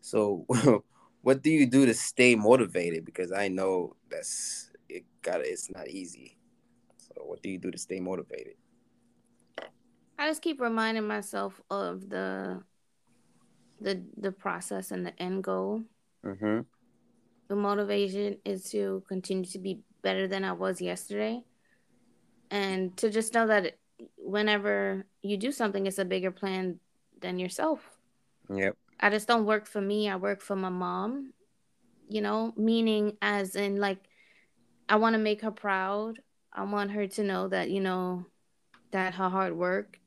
so 0.00 0.46
what 1.22 1.42
do 1.42 1.50
you 1.50 1.66
do 1.66 1.86
to 1.86 1.94
stay 1.94 2.34
motivated 2.34 3.04
because 3.04 3.32
i 3.32 3.48
know 3.48 3.96
that's 4.10 4.70
it 4.96 5.04
got 5.22 5.40
it's 5.40 5.70
not 5.70 5.88
easy 5.88 6.36
so 6.96 7.12
what 7.24 7.42
do 7.42 7.50
you 7.50 7.58
do 7.58 7.70
to 7.70 7.78
stay 7.78 8.00
motivated 8.00 8.54
i 10.18 10.28
just 10.28 10.42
keep 10.42 10.60
reminding 10.60 11.06
myself 11.06 11.60
of 11.70 12.08
the 12.08 12.62
the 13.82 14.02
the 14.16 14.32
process 14.32 14.90
and 14.90 15.04
the 15.04 15.20
end 15.20 15.44
goal. 15.44 15.82
Mm-hmm. 16.24 16.60
The 17.48 17.56
motivation 17.56 18.38
is 18.44 18.70
to 18.70 19.02
continue 19.08 19.44
to 19.50 19.58
be 19.58 19.80
better 20.02 20.26
than 20.26 20.44
I 20.44 20.52
was 20.52 20.80
yesterday, 20.80 21.42
and 22.50 22.96
to 22.98 23.10
just 23.10 23.34
know 23.34 23.46
that 23.46 23.76
whenever 24.16 25.04
you 25.22 25.36
do 25.36 25.52
something, 25.52 25.86
it's 25.86 25.98
a 25.98 26.04
bigger 26.04 26.30
plan 26.30 26.78
than 27.20 27.38
yourself. 27.38 27.80
Yep. 28.52 28.76
I 29.00 29.10
just 29.10 29.28
don't 29.28 29.46
work 29.46 29.66
for 29.66 29.80
me. 29.80 30.08
I 30.08 30.16
work 30.16 30.40
for 30.40 30.56
my 30.56 30.68
mom. 30.68 31.32
You 32.08 32.20
know, 32.20 32.52
meaning 32.56 33.16
as 33.22 33.56
in 33.56 33.76
like, 33.76 33.98
I 34.92 34.96
want 34.96 35.14
to 35.14 35.18
make 35.18 35.40
her 35.40 35.50
proud. 35.50 36.20
I 36.52 36.64
want 36.64 36.90
her 36.90 37.06
to 37.06 37.24
know 37.24 37.48
that 37.48 37.70
you 37.70 37.80
know 37.80 38.26
that 38.90 39.14
her 39.14 39.30
hard 39.30 39.56
work 39.56 39.98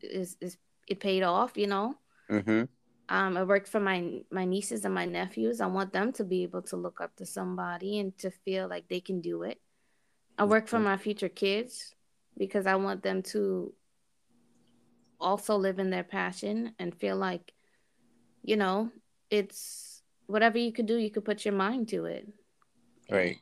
is 0.00 0.38
is 0.40 0.56
it 0.88 1.00
paid 1.00 1.22
off. 1.22 1.58
You 1.58 1.66
know. 1.66 1.94
Mm-hmm. 2.30 2.62
Um, 3.10 3.36
I 3.36 3.42
work 3.44 3.66
for 3.66 3.78
my 3.78 4.22
my 4.30 4.46
nieces 4.46 4.86
and 4.86 4.94
my 4.94 5.04
nephews. 5.04 5.60
I 5.60 5.66
want 5.66 5.92
them 5.92 6.12
to 6.14 6.24
be 6.24 6.44
able 6.44 6.62
to 6.62 6.76
look 6.76 7.02
up 7.02 7.14
to 7.16 7.26
somebody 7.26 7.98
and 7.98 8.16
to 8.16 8.30
feel 8.30 8.68
like 8.68 8.88
they 8.88 9.00
can 9.00 9.20
do 9.20 9.42
it. 9.42 9.60
I 10.38 10.44
work 10.44 10.66
for 10.66 10.78
my 10.78 10.96
future 10.96 11.28
kids 11.28 11.94
because 12.38 12.66
I 12.66 12.76
want 12.76 13.02
them 13.02 13.22
to 13.34 13.74
also 15.20 15.56
live 15.56 15.78
in 15.78 15.90
their 15.90 16.04
passion 16.04 16.72
and 16.78 16.94
feel 16.94 17.16
like, 17.16 17.52
you 18.42 18.56
know, 18.56 18.90
it's 19.30 20.02
whatever 20.26 20.56
you 20.56 20.72
could 20.72 20.86
do, 20.86 20.96
you 20.96 21.10
could 21.10 21.24
put 21.26 21.44
your 21.44 21.54
mind 21.54 21.88
to 21.88 22.06
it. 22.06 22.26
Right. 23.10 23.38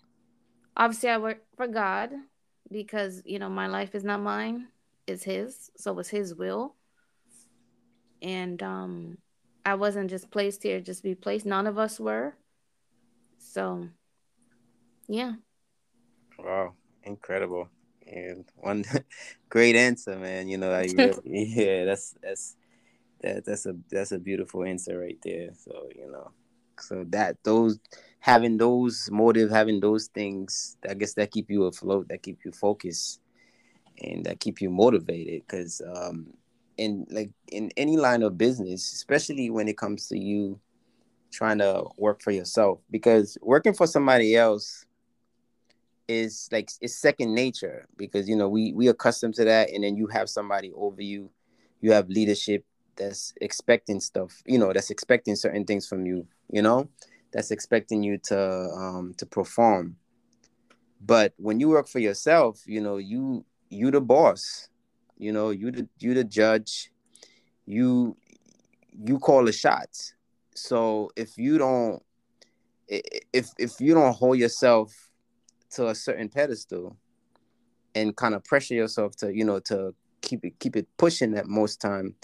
Obviously, 0.77 1.09
I 1.09 1.19
work 1.19 1.43
for 1.57 1.69
God 1.69 2.11
because, 2.71 3.23
you 3.25 3.39
know, 3.39 3.49
my 3.49 3.67
life 3.67 3.95
is 3.95 4.05
not 4.05 4.21
mine, 4.21 4.69
it's 5.07 5.23
His. 5.23 5.71
So 5.77 5.99
it's 5.99 6.09
His 6.09 6.35
will. 6.35 6.75
And 8.23 8.63
um, 8.63 9.19
I 9.65 9.75
wasn't 9.75 10.11
just 10.11 10.31
placed 10.31 10.63
here 10.63 10.81
just 10.81 11.03
be 11.03 11.15
placed. 11.15 11.47
None 11.47 11.67
of 11.67 11.79
us 11.79 12.01
were. 12.01 12.35
So, 13.39 13.89
yeah. 15.07 15.35
Wow, 16.39 16.75
incredible. 17.05 17.69
And 18.07 18.45
one 18.57 18.85
great 19.49 19.77
answer, 19.77 20.17
man. 20.17 20.49
You 20.49 20.59
know, 20.59 20.73
I 20.73 20.87
really, 20.93 21.15
yeah, 21.25 21.85
that's 21.85 22.15
that's 22.23 22.57
that 23.21 23.45
that's 23.45 23.67
a 23.67 23.77
that's 23.91 24.13
a 24.13 24.19
beautiful 24.19 24.65
answer 24.65 24.99
right 24.99 25.19
there. 25.23 25.51
So, 25.55 25.89
you 25.95 26.11
know, 26.11 26.31
so 26.79 27.05
that 27.09 27.43
those 27.45 27.79
having 28.25 28.57
those 28.57 29.11
motive, 29.13 29.51
having 29.51 29.81
those 29.81 30.07
things, 30.07 30.79
I 30.89 30.95
guess 30.95 31.13
that 31.13 31.31
keep 31.31 31.51
you 31.51 31.65
afloat, 31.65 32.09
that 32.09 32.23
keep 32.23 32.39
you 32.43 32.53
focused, 32.53 33.21
and 34.03 34.25
that 34.25 34.41
keep 34.41 34.63
you 34.63 34.71
motivated. 34.71 35.43
Because 35.47 35.83
um, 35.95 36.29
in 36.79 37.07
like 37.11 37.33
in 37.53 37.71
any 37.77 37.99
line 37.99 38.23
of 38.23 38.39
business, 38.39 38.95
especially 38.95 39.51
when 39.51 39.69
it 39.69 39.77
comes 39.77 40.09
to 40.09 40.19
you 40.19 40.59
trying 41.31 41.59
to 41.59 41.85
work 41.99 42.23
for 42.23 42.31
yourself, 42.31 42.81
because 42.91 43.37
working 43.43 43.75
for 43.75 43.87
somebody 43.87 44.35
else 44.35 44.87
is 46.09 46.49
like 46.51 46.71
it's 46.81 46.97
second 46.97 47.35
nature 47.35 47.87
because 47.99 48.27
you 48.27 48.37
know 48.37 48.49
we 48.49 48.73
we 48.73 48.89
accustomed 48.89 49.35
to 49.35 49.45
that 49.45 49.69
and 49.71 49.85
then 49.85 49.97
you 49.97 50.07
have 50.07 50.31
somebody 50.31 50.73
over 50.77 51.03
you 51.03 51.31
you 51.83 51.93
have 51.93 52.09
leadership 52.09 52.65
that's 52.97 53.33
expecting 53.41 54.01
stuff 54.01 54.43
you 54.45 54.59
know 54.59 54.71
that's 54.71 54.91
expecting 54.91 55.35
certain 55.35 55.65
things 55.65 55.89
from 55.89 56.05
you 56.05 56.27
you 56.51 56.61
know 56.61 56.87
that's 57.35 57.51
expecting 57.51 58.03
you 58.03 58.17
to 58.17 58.39
um 58.39 59.13
to 59.19 59.27
perform 59.27 59.97
but 61.05 61.35
when 61.37 61.61
you 61.61 61.69
work 61.69 61.87
for 61.87 61.99
yourself 61.99 62.63
you 62.65 62.81
know 62.81 62.97
you 62.97 63.45
you 63.69 63.91
the 63.91 64.01
boss 64.01 64.71
you 65.17 65.33
know, 65.33 65.51
you 65.51 65.71
the 65.71 65.89
you 65.99 66.15
the 66.15 66.25
judge. 66.25 66.91
You 67.67 68.17
you 68.93 69.19
call 69.19 69.45
the 69.45 69.53
shots. 69.53 70.15
So 70.55 71.11
if 71.17 71.39
you 71.39 71.59
don't 71.59 72.03
if 72.89 73.51
if 73.59 73.81
you 73.81 73.95
don't 73.95 74.15
hold 74.15 74.39
yourself 74.39 74.93
to 75.71 75.89
a 75.89 75.95
certain 75.95 76.29
pedestal 76.29 76.97
and 77.95 78.15
kind 78.17 78.35
of 78.35 78.45
pressure 78.45 78.75
yourself 78.75 79.17
to, 79.17 79.35
you 79.35 79.45
know, 79.45 79.61
to 79.61 79.95
keep 80.21 80.45
it 80.45 80.59
keep 80.59 80.77
it 80.77 80.87
pushing 80.99 81.35
at 81.37 81.47
most 81.47 81.81
time, 81.81 82.15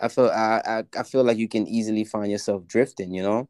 I 0.00 0.08
feel 0.08 0.26
I, 0.26 0.60
I 0.66 0.84
I 0.98 1.02
feel 1.02 1.24
like 1.24 1.38
you 1.38 1.48
can 1.48 1.66
easily 1.66 2.04
find 2.04 2.30
yourself 2.30 2.66
drifting, 2.66 3.14
you 3.14 3.22
know? 3.22 3.48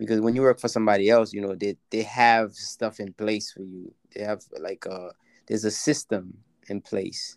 Because 0.00 0.20
when 0.20 0.34
you 0.34 0.42
work 0.42 0.58
for 0.58 0.68
somebody 0.68 1.10
else, 1.10 1.32
you 1.32 1.42
know, 1.42 1.54
they 1.54 1.76
they 1.90 2.02
have 2.02 2.54
stuff 2.54 2.98
in 2.98 3.12
place 3.12 3.52
for 3.52 3.62
you. 3.62 3.94
They 4.14 4.24
have 4.24 4.42
like 4.58 4.86
a 4.86 5.10
there's 5.46 5.64
a 5.64 5.70
system 5.70 6.38
in 6.68 6.80
place 6.80 7.36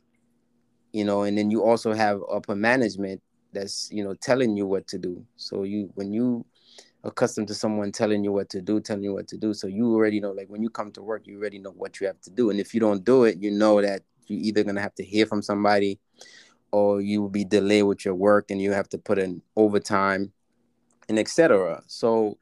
you 0.94 1.04
know, 1.04 1.24
and 1.24 1.38
then 1.38 1.52
you 1.52 1.64
also 1.64 1.92
have 1.92 2.22
upper 2.32 2.56
management 2.56 3.22
that's 3.52 3.90
you 3.92 4.04
know 4.04 4.14
telling 4.14 4.56
you 4.56 4.66
what 4.66 4.88
to 4.88 4.98
do. 4.98 5.26
So 5.36 5.64
you 5.64 5.92
when 5.96 6.14
you 6.14 6.46
accustomed 7.04 7.50
to 7.50 7.54
someone 7.54 7.92
telling 7.92 8.24
you 8.24 8.32
what 8.32 8.50
to 8.52 8.62
do, 8.62 8.80
telling 8.80 9.04
you 9.04 9.14
what 9.14 9.28
to 9.28 9.38
do, 9.38 9.54
so 9.54 9.68
you 9.68 9.94
already 9.94 10.22
know 10.22 10.32
like 10.32 10.48
when 10.48 10.62
you 10.62 10.70
come 10.70 10.92
to 10.94 11.02
work, 11.02 11.24
you 11.26 11.38
already 11.40 11.60
know 11.60 11.72
what 11.72 12.00
you 12.00 12.08
have 12.08 12.22
to 12.22 12.30
do, 12.30 12.50
and 12.52 12.60
if 12.60 12.74
you 12.74 12.80
don't 12.80 13.04
do 13.04 13.26
it, 13.26 13.42
you 13.42 13.52
know 13.52 13.82
that 13.82 14.04
you're 14.28 14.40
either 14.40 14.64
gonna 14.64 14.82
have 14.82 14.96
to 14.96 15.04
hear 15.04 15.26
from 15.26 15.42
somebody, 15.42 16.00
or 16.72 17.02
you 17.02 17.22
will 17.22 17.30
be 17.30 17.44
delayed 17.44 17.84
with 17.84 18.06
your 18.06 18.16
work, 18.16 18.52
and 18.52 18.62
you 18.62 18.72
have 18.72 18.90
to 18.90 18.98
put 18.98 19.18
in 19.18 19.42
overtime, 19.56 20.32
and 21.10 21.18
etc. 21.18 21.82
So 21.88 22.38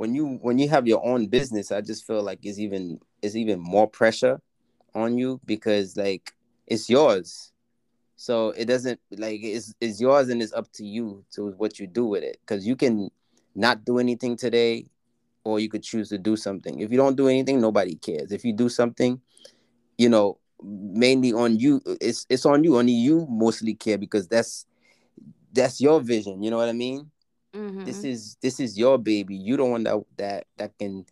when 0.00 0.14
you 0.14 0.38
when 0.40 0.58
you 0.58 0.68
have 0.70 0.86
your 0.86 1.04
own 1.06 1.26
business, 1.26 1.70
I 1.70 1.82
just 1.82 2.06
feel 2.06 2.22
like 2.22 2.38
it's 2.42 2.58
even 2.58 3.00
it's 3.20 3.36
even 3.36 3.60
more 3.60 3.86
pressure 3.86 4.40
on 4.94 5.18
you 5.18 5.40
because 5.44 5.96
like 5.96 6.32
it's 6.66 6.88
yours 6.88 7.50
so 8.16 8.50
it 8.50 8.66
doesn't 8.66 9.00
like 9.16 9.40
it's 9.42 9.74
it's 9.80 9.98
yours 9.98 10.28
and 10.28 10.42
it's 10.42 10.52
up 10.52 10.70
to 10.72 10.84
you 10.84 11.24
to 11.32 11.52
what 11.56 11.78
you 11.78 11.86
do 11.86 12.04
with 12.06 12.22
it. 12.22 12.36
Because 12.40 12.66
you 12.66 12.76
can 12.76 13.10
not 13.54 13.84
do 13.84 13.98
anything 13.98 14.36
today, 14.36 14.86
or 15.44 15.58
you 15.58 15.70
could 15.70 15.82
choose 15.82 16.10
to 16.10 16.18
do 16.18 16.36
something. 16.36 16.80
If 16.80 16.90
you 16.90 16.98
don't 16.98 17.16
do 17.16 17.28
anything, 17.28 17.62
nobody 17.62 17.94
cares. 17.94 18.30
If 18.30 18.44
you 18.44 18.52
do 18.52 18.68
something, 18.68 19.22
you 19.96 20.10
know, 20.10 20.38
mainly 20.62 21.32
on 21.32 21.58
you, 21.58 21.80
it's 22.00 22.26
it's 22.28 22.44
on 22.44 22.62
you. 22.62 22.76
Only 22.76 22.92
you 22.92 23.26
mostly 23.28 23.72
care 23.72 23.96
because 23.96 24.28
that's 24.28 24.66
that's 25.52 25.80
your 25.80 26.00
vision. 26.00 26.42
You 26.42 26.50
know 26.50 26.58
what 26.58 26.68
I 26.68 26.72
mean? 26.72 27.10
Mm-hmm. 27.54 27.84
This 27.84 28.04
is 28.04 28.36
this 28.40 28.60
is 28.60 28.78
your 28.78 28.98
baby. 28.98 29.34
You 29.36 29.56
don't 29.56 29.70
want 29.70 29.84
that 29.84 30.04
that 30.16 30.46
that 30.58 30.78
can 30.78 31.06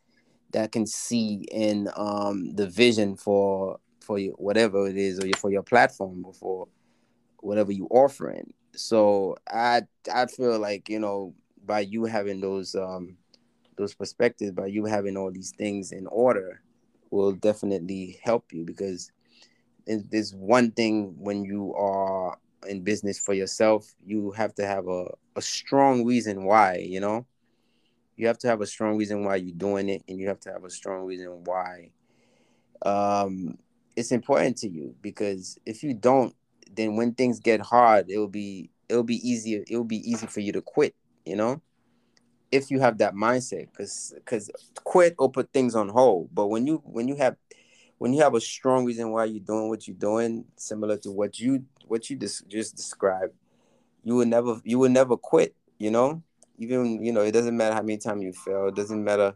that 0.53 0.72
can 0.72 0.86
see 0.86 1.47
in 1.51 1.89
um 1.97 2.55
the 2.55 2.66
vision 2.66 3.16
for 3.16 3.78
for 4.01 4.18
you 4.18 4.34
whatever 4.39 4.86
it 4.86 4.97
is 4.97 5.18
or 5.18 5.28
for 5.39 5.51
your 5.51 5.62
platform 5.62 6.24
or 6.24 6.32
for 6.32 6.68
whatever 7.41 7.72
you 7.72 7.86
offering. 7.91 8.53
So 8.74 9.36
I 9.51 9.82
I 10.12 10.26
feel 10.26 10.59
like 10.59 10.89
you 10.89 11.01
know 11.01 11.34
by 11.64 11.80
you 11.80 12.05
having 12.05 12.41
those 12.41 12.74
um 12.74 13.16
those 13.76 13.95
perspectives, 13.95 14.53
by 14.53 14.66
you 14.66 14.84
having 14.84 15.16
all 15.16 15.30
these 15.30 15.53
things 15.53 15.93
in 15.93 16.07
order, 16.09 16.61
will 17.11 17.32
definitely 17.32 18.18
help 18.22 18.53
you 18.53 18.64
because 18.64 19.11
there's 19.86 20.34
one 20.34 20.70
thing 20.72 21.14
when 21.18 21.45
you 21.45 21.74
are 21.74 22.39
in 22.66 22.82
business 22.82 23.18
for 23.18 23.34
yourself, 23.34 23.94
you 24.04 24.30
have 24.32 24.54
to 24.56 24.66
have 24.66 24.88
a, 24.88 25.06
a 25.36 25.42
strong 25.42 26.04
reason 26.04 26.44
why, 26.44 26.76
you 26.76 27.00
know? 27.00 27.26
You 28.16 28.26
have 28.26 28.38
to 28.38 28.48
have 28.48 28.61
a 28.61 28.66
strong 28.66 28.96
reason 28.96 29.24
why 29.24 29.36
you're 29.36 29.56
doing 29.56 29.88
it, 29.88 30.02
and 30.09 30.18
you 30.18 30.26
have 30.28 30.40
to 30.40 30.52
have 30.52 30.64
a 30.64 30.70
strong 30.70 31.04
reason 31.04 31.42
why 31.44 31.90
um, 32.84 33.59
it's 33.96 34.12
important 34.12 34.56
to 34.59 34.68
you. 34.68 34.94
Because 35.00 35.59
if 35.66 35.82
you 35.82 35.94
don't, 35.94 36.34
then 36.74 36.96
when 36.96 37.14
things 37.14 37.40
get 37.40 37.61
hard, 37.61 38.11
it 38.11 38.18
will 38.18 38.28
be 38.28 38.70
it'll 38.88 39.02
be 39.02 39.28
easier. 39.28 39.64
It 39.68 39.76
will 39.76 39.84
be 39.84 40.11
easy 40.11 40.26
for 40.26 40.40
you 40.40 40.52
to 40.52 40.62
quit, 40.62 40.94
you 41.24 41.36
know? 41.36 41.61
If 42.50 42.70
you 42.70 42.80
have 42.80 42.98
that 42.98 43.14
mindset, 43.14 43.68
because 43.70 44.12
because 44.16 44.50
quit 44.84 45.14
or 45.18 45.30
put 45.30 45.52
things 45.52 45.74
on 45.74 45.88
hold. 45.88 46.30
But 46.34 46.46
when 46.46 46.66
you 46.66 46.82
when 46.84 47.06
you 47.06 47.16
have 47.16 47.36
when 47.98 48.12
you 48.12 48.22
have 48.22 48.34
a 48.34 48.40
strong 48.40 48.84
reason 48.84 49.11
why 49.11 49.24
you're 49.24 49.40
doing 49.40 49.68
what 49.68 49.86
you're 49.86 49.96
doing, 49.96 50.44
similar 50.56 50.96
to 50.98 51.11
what 51.11 51.38
you 51.38 51.64
what 51.89 52.09
you 52.11 52.16
just 52.16 52.49
just 52.49 52.76
described, 52.76 53.34
you 54.05 54.14
will 54.14 54.26
never 54.26 54.61
you 54.64 54.78
will 54.78 54.91
never 54.91 55.16
quit. 55.16 55.55
You 55.78 55.91
know, 55.91 56.22
even 56.59 57.05
you 57.05 57.12
know 57.12 57.22
it 57.22 57.32
doesn't 57.32 57.57
matter 57.57 57.74
how 57.74 57.82
many 57.82 57.99
times 57.99 58.22
you 58.22 58.32
fail. 58.32 58.68
It 58.68 58.74
doesn't 58.74 59.03
matter 59.03 59.34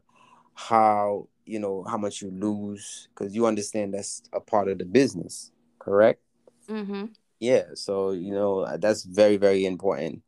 how 0.54 1.28
you 1.44 1.58
know 1.58 1.84
how 1.84 1.98
much 1.98 2.22
you 2.22 2.30
lose 2.30 3.08
because 3.14 3.34
you 3.34 3.46
understand 3.46 3.94
that's 3.94 4.22
a 4.32 4.40
part 4.40 4.68
of 4.68 4.78
the 4.78 4.84
business. 4.84 5.50
Correct. 5.78 6.20
Mm-hmm. 6.68 7.06
Yeah. 7.40 7.64
So 7.74 8.12
you 8.12 8.32
know 8.32 8.76
that's 8.78 9.04
very 9.04 9.36
very 9.36 9.64
important. 9.64 10.22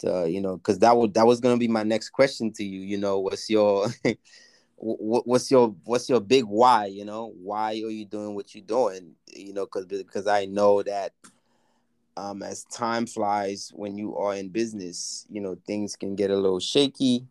To, 0.00 0.30
you 0.30 0.40
know, 0.40 0.56
because 0.56 0.78
that 0.78 0.96
would 0.96 1.14
that 1.14 1.26
was 1.26 1.40
gonna 1.40 1.56
be 1.56 1.68
my 1.68 1.82
next 1.82 2.10
question 2.10 2.52
to 2.52 2.64
you. 2.64 2.80
You 2.80 2.98
know, 2.98 3.18
what's 3.18 3.50
your 3.50 3.88
what's 4.80 5.50
your 5.50 5.74
what's 5.84 6.08
your 6.08 6.20
big 6.20 6.44
why 6.44 6.86
you 6.86 7.04
know 7.04 7.32
why 7.42 7.70
are 7.70 7.90
you 7.90 8.04
doing 8.04 8.36
what 8.36 8.54
you're 8.54 8.64
doing 8.64 9.12
you 9.26 9.52
know 9.52 9.64
because 9.64 9.86
because 9.86 10.28
i 10.28 10.44
know 10.44 10.84
that 10.84 11.12
um 12.18 12.42
as 12.42 12.64
time 12.64 13.06
flies 13.06 13.70
when 13.74 13.96
you 13.96 14.16
are 14.16 14.34
in 14.34 14.48
business 14.48 15.26
you 15.30 15.40
know 15.40 15.56
things 15.66 15.96
can 15.96 16.14
get 16.14 16.30
a 16.30 16.36
little 16.36 16.60
shaky 16.60 17.26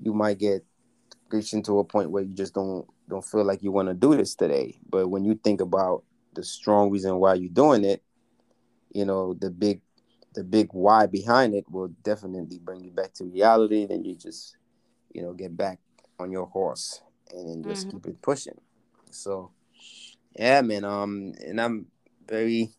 you 0.00 0.12
might 0.12 0.38
get 0.38 0.64
reaching 1.30 1.62
to 1.62 1.78
a 1.78 1.84
point 1.84 2.10
where 2.10 2.22
you 2.22 2.34
just 2.34 2.54
don't 2.54 2.86
don't 3.08 3.24
feel 3.24 3.44
like 3.44 3.62
you 3.62 3.70
want 3.70 3.88
to 3.88 3.94
do 3.94 4.16
this 4.16 4.34
today 4.34 4.78
but 4.88 5.08
when 5.08 5.24
you 5.24 5.34
think 5.44 5.60
about 5.60 6.02
the 6.34 6.42
strong 6.42 6.90
reason 6.90 7.16
why 7.16 7.34
you're 7.34 7.50
doing 7.50 7.84
it 7.84 8.02
you 8.92 9.04
know 9.04 9.34
the 9.34 9.50
big 9.50 9.80
the 10.34 10.44
big 10.44 10.68
why 10.72 11.06
behind 11.06 11.54
it 11.54 11.64
will 11.70 11.88
definitely 12.02 12.58
bring 12.58 12.82
you 12.82 12.90
back 12.90 13.12
to 13.12 13.24
reality 13.24 13.86
then 13.86 14.04
you 14.04 14.14
just 14.14 14.56
you 15.12 15.22
know 15.22 15.32
get 15.32 15.56
back 15.56 15.78
on 16.18 16.30
your 16.30 16.46
horse 16.46 17.02
and 17.32 17.48
then 17.48 17.62
just 17.62 17.88
mm-hmm. 17.88 17.98
keep 17.98 18.06
it 18.06 18.22
pushing. 18.22 18.58
So 19.10 19.50
yeah, 20.36 20.60
man. 20.62 20.84
Um, 20.84 21.34
and 21.44 21.60
I'm 21.60 21.86
very, 22.26 22.70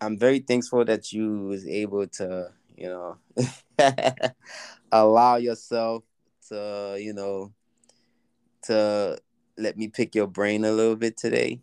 I'm 0.00 0.18
very 0.18 0.40
thankful 0.40 0.84
that 0.84 1.12
you 1.12 1.46
was 1.46 1.66
able 1.66 2.06
to, 2.06 2.50
you 2.76 2.88
know, 2.88 3.18
allow 4.92 5.36
yourself 5.36 6.04
to, 6.48 6.96
you 7.00 7.12
know, 7.12 7.52
to 8.64 9.18
let 9.56 9.76
me 9.76 9.88
pick 9.88 10.14
your 10.14 10.26
brain 10.26 10.64
a 10.64 10.72
little 10.72 10.96
bit 10.96 11.16
today. 11.16 11.60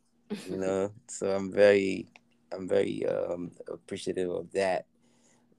You 0.49 0.57
know, 0.63 0.91
so 1.07 1.31
I'm 1.35 1.51
very, 1.51 2.07
I'm 2.51 2.67
very 2.67 3.05
um 3.05 3.51
appreciative 3.67 4.29
of 4.29 4.51
that. 4.53 4.85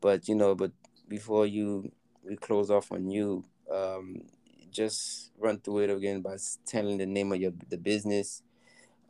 But 0.01 0.29
you 0.29 0.35
know, 0.35 0.55
but 0.55 0.73
before 1.09 1.47
you 1.47 1.93
we 2.25 2.37
close 2.37 2.71
off 2.71 2.93
on 2.93 3.11
you, 3.11 3.45
um, 3.71 4.23
just 4.71 5.31
run 5.39 5.59
through 5.59 5.79
it 5.81 5.91
again 5.91 6.21
by 6.21 6.37
telling 6.67 6.99
the 6.99 7.07
name 7.07 7.33
of 7.33 7.41
your 7.41 7.53
the 7.69 7.77
business, 7.79 8.43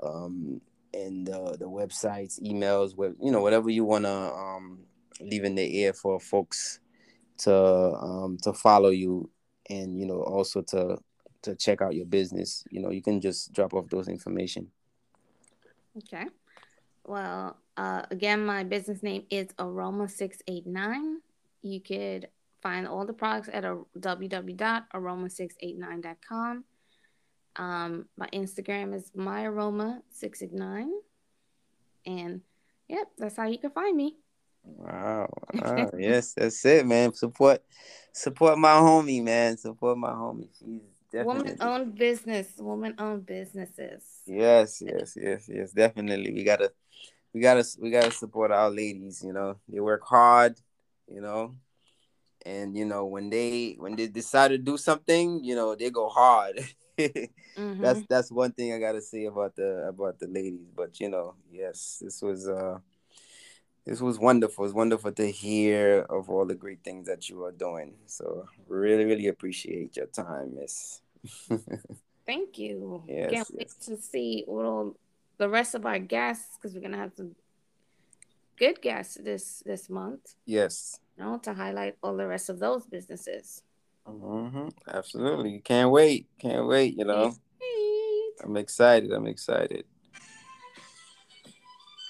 um, 0.03 0.61
and 0.95 1.29
uh, 1.29 1.53
the 1.53 1.69
websites, 1.69 2.41
emails, 2.43 2.97
web, 2.97 3.15
you 3.21 3.31
know, 3.31 3.41
whatever 3.41 3.71
you 3.71 3.85
wanna 3.85 4.33
um, 4.35 4.81
leave 5.21 5.45
in 5.45 5.55
the 5.55 5.85
air 5.85 5.93
for 5.93 6.21
folks 6.21 6.81
to 7.39 7.55
um, 7.55 8.39
to 8.43 8.53
follow 8.53 8.91
you, 8.91 9.31
and 9.69 9.99
you 9.99 10.07
know, 10.07 10.23
also 10.23 10.63
to 10.63 10.99
to 11.43 11.55
check 11.57 11.83
out 11.83 11.95
your 11.95 12.07
business. 12.07 12.65
You 12.71 12.81
know, 12.81 12.91
you 12.91 13.03
can 13.03 13.21
just 13.21 13.53
drop 13.53 13.75
off 13.75 13.89
those 13.89 14.09
information. 14.09 14.71
Okay. 15.97 16.27
Well, 17.05 17.57
uh, 17.77 18.03
again, 18.11 18.47
my 18.47 18.65
business 18.65 19.03
name 19.03 19.25
is 19.31 19.49
Aroma 19.59 20.09
Six 20.09 20.39
Eight 20.47 20.67
Nine. 20.67 21.19
You 21.63 21.81
could 21.81 22.29
find 22.63 22.87
all 22.87 23.05
the 23.05 23.13
products 23.13 23.51
at 23.53 23.65
a 23.65 23.79
www.aroma689.com. 23.99 26.65
Um, 27.57 28.07
my 28.17 28.27
Instagram 28.33 28.95
is 28.95 29.11
myaroma689. 29.17 30.89
And 32.07 32.41
yep, 32.89 33.09
that's 33.19 33.37
how 33.37 33.47
you 33.47 33.59
can 33.59 33.71
find 33.71 33.97
me. 33.97 34.17
Wow. 34.65 35.29
wow. 35.55 35.91
yes, 35.99 36.35
that's 36.35 36.65
it, 36.65 36.87
man. 36.87 37.13
Support 37.13 37.63
support 38.13 38.59
my 38.59 38.75
homie, 38.75 39.23
man. 39.23 39.57
Support 39.57 39.99
my 39.99 40.11
homie. 40.11 40.49
She's 40.59 40.81
definitely 41.11 41.53
woman 41.53 41.57
owned 41.61 41.95
business, 41.97 42.49
woman 42.59 42.95
owned 42.99 43.27
businesses. 43.27 44.03
Yes, 44.27 44.83
yes, 44.85 45.17
yes, 45.21 45.49
yes. 45.49 45.73
Definitely. 45.73 46.33
We 46.33 46.45
gotta 46.45 46.73
we 47.33 47.41
gotta 47.41 47.65
we 47.81 47.91
gotta 47.91 48.11
support 48.13 48.51
our 48.51 48.71
ladies, 48.71 49.23
you 49.25 49.33
know. 49.33 49.57
They 49.69 49.81
work 49.81 50.03
hard, 50.05 50.59
you 51.09 51.21
know 51.21 51.57
and 52.45 52.77
you 52.77 52.85
know 52.85 53.05
when 53.05 53.31
they 53.31 53.77
when 53.79 53.97
they 53.97 54.07
decide 54.07 54.49
to 54.49 54.59
do 54.59 54.77
something 54.77 55.43
you 55.45 55.55
know 55.55 55.75
they 55.75 55.91
go 55.91 56.09
hard 56.09 56.55
mm-hmm. 56.99 57.81
that's 57.81 58.03
that's 58.09 58.31
one 58.31 58.53
thing 58.53 58.73
i 58.73 58.79
gotta 58.79 59.01
say 59.01 59.25
about 59.25 59.55
the 59.57 59.87
about 59.89 60.19
the 60.19 60.27
ladies 60.27 60.69
but 60.75 60.99
you 61.01 61.09
know 61.09 61.35
yes 61.51 61.99
this 62.03 62.23
was 62.23 62.49
uh 62.49 62.79
this 63.85 64.01
was 64.01 64.19
wonderful 64.19 64.65
it's 64.65 64.75
wonderful 64.75 65.13
to 65.13 65.31
hear 65.31 66.01
of 66.11 66.29
all 66.31 66.45
the 66.45 66.55
great 66.55 66.83
things 66.85 67.07
that 67.07 67.29
you 67.29 67.43
are 67.45 67.53
doing 67.53 67.95
so 68.07 68.47
really 68.69 69.05
really 69.05 69.29
appreciate 69.29 69.97
your 69.97 70.07
time 70.07 70.55
miss 70.55 71.01
thank 72.27 72.59
you 72.59 73.03
yes, 73.07 73.31
can't 73.31 73.33
yes. 73.33 73.53
wait 73.53 73.71
to 73.81 73.97
see 73.97 74.45
all 74.47 74.97
the 75.39 75.49
rest 75.49 75.75
of 75.75 75.87
our 75.87 75.99
guests 75.99 76.57
because 76.57 76.75
we're 76.75 76.83
gonna 76.83 76.97
have 76.97 77.13
some 77.17 77.35
good 78.59 78.81
guests 78.83 79.17
this 79.23 79.63
this 79.65 79.89
month 79.89 80.35
yes 80.47 81.01
you 81.17 81.25
know, 81.25 81.39
to 81.39 81.55
highlight 81.55 81.97
all 82.03 82.17
the 82.17 82.27
rest 82.27 82.49
of 82.49 82.59
those 82.59 82.87
businesses. 82.87 83.63
Mm-hmm. 84.07 84.69
Absolutely. 84.89 85.61
Can't 85.61 85.91
wait. 85.91 86.27
Can't 86.39 86.67
wait, 86.67 86.97
you 86.97 87.05
know. 87.05 87.35
I'm 88.43 88.57
excited. 88.57 89.13
I'm 89.13 89.27
excited. 89.27 89.85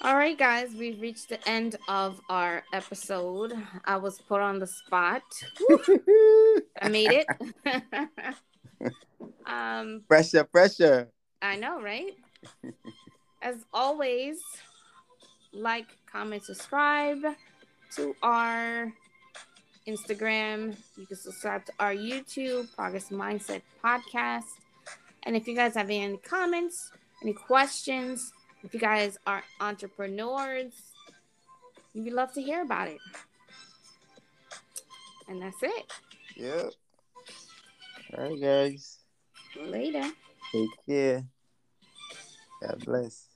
All 0.01 0.17
right, 0.17 0.37
guys, 0.37 0.71
we've 0.77 0.99
reached 0.99 1.29
the 1.29 1.47
end 1.47 1.77
of 1.87 2.19
our 2.27 2.63
episode. 2.73 3.53
I 3.85 3.95
was 3.95 4.19
put 4.19 4.41
on 4.41 4.59
the 4.59 4.67
spot. 4.67 5.21
I 6.81 6.89
made 6.89 7.23
it. 7.23 7.27
um, 9.45 10.03
pressure, 10.09 10.43
pressure. 10.43 11.07
I 11.41 11.55
know, 11.55 11.81
right? 11.81 12.11
As 13.41 13.63
always, 13.73 14.39
like, 15.53 15.87
comment, 16.11 16.43
subscribe 16.43 17.23
to 17.95 18.13
our 18.21 18.91
Instagram. 19.87 20.75
You 20.97 21.05
can 21.05 21.17
subscribe 21.17 21.65
to 21.65 21.73
our 21.79 21.93
YouTube, 21.93 22.73
Progress 22.75 23.09
Mindset 23.09 23.61
Podcast. 23.83 24.45
And 25.23 25.35
if 25.35 25.47
you 25.47 25.55
guys 25.55 25.75
have 25.75 25.89
any 25.89 26.17
comments, 26.17 26.91
any 27.21 27.33
questions, 27.33 28.33
if 28.63 28.73
you 28.73 28.79
guys 28.79 29.17
are 29.25 29.43
entrepreneurs, 29.59 30.73
we'd 31.93 32.13
love 32.13 32.33
to 32.33 32.41
hear 32.41 32.61
about 32.61 32.87
it. 32.87 32.99
And 35.27 35.41
that's 35.41 35.61
it. 35.61 35.91
Yep. 36.35 36.71
All 38.17 38.29
right, 38.29 38.41
guys. 38.41 38.99
Later. 39.59 40.11
Take 40.51 40.69
care. 40.87 41.23
God 42.61 42.85
bless. 42.85 43.32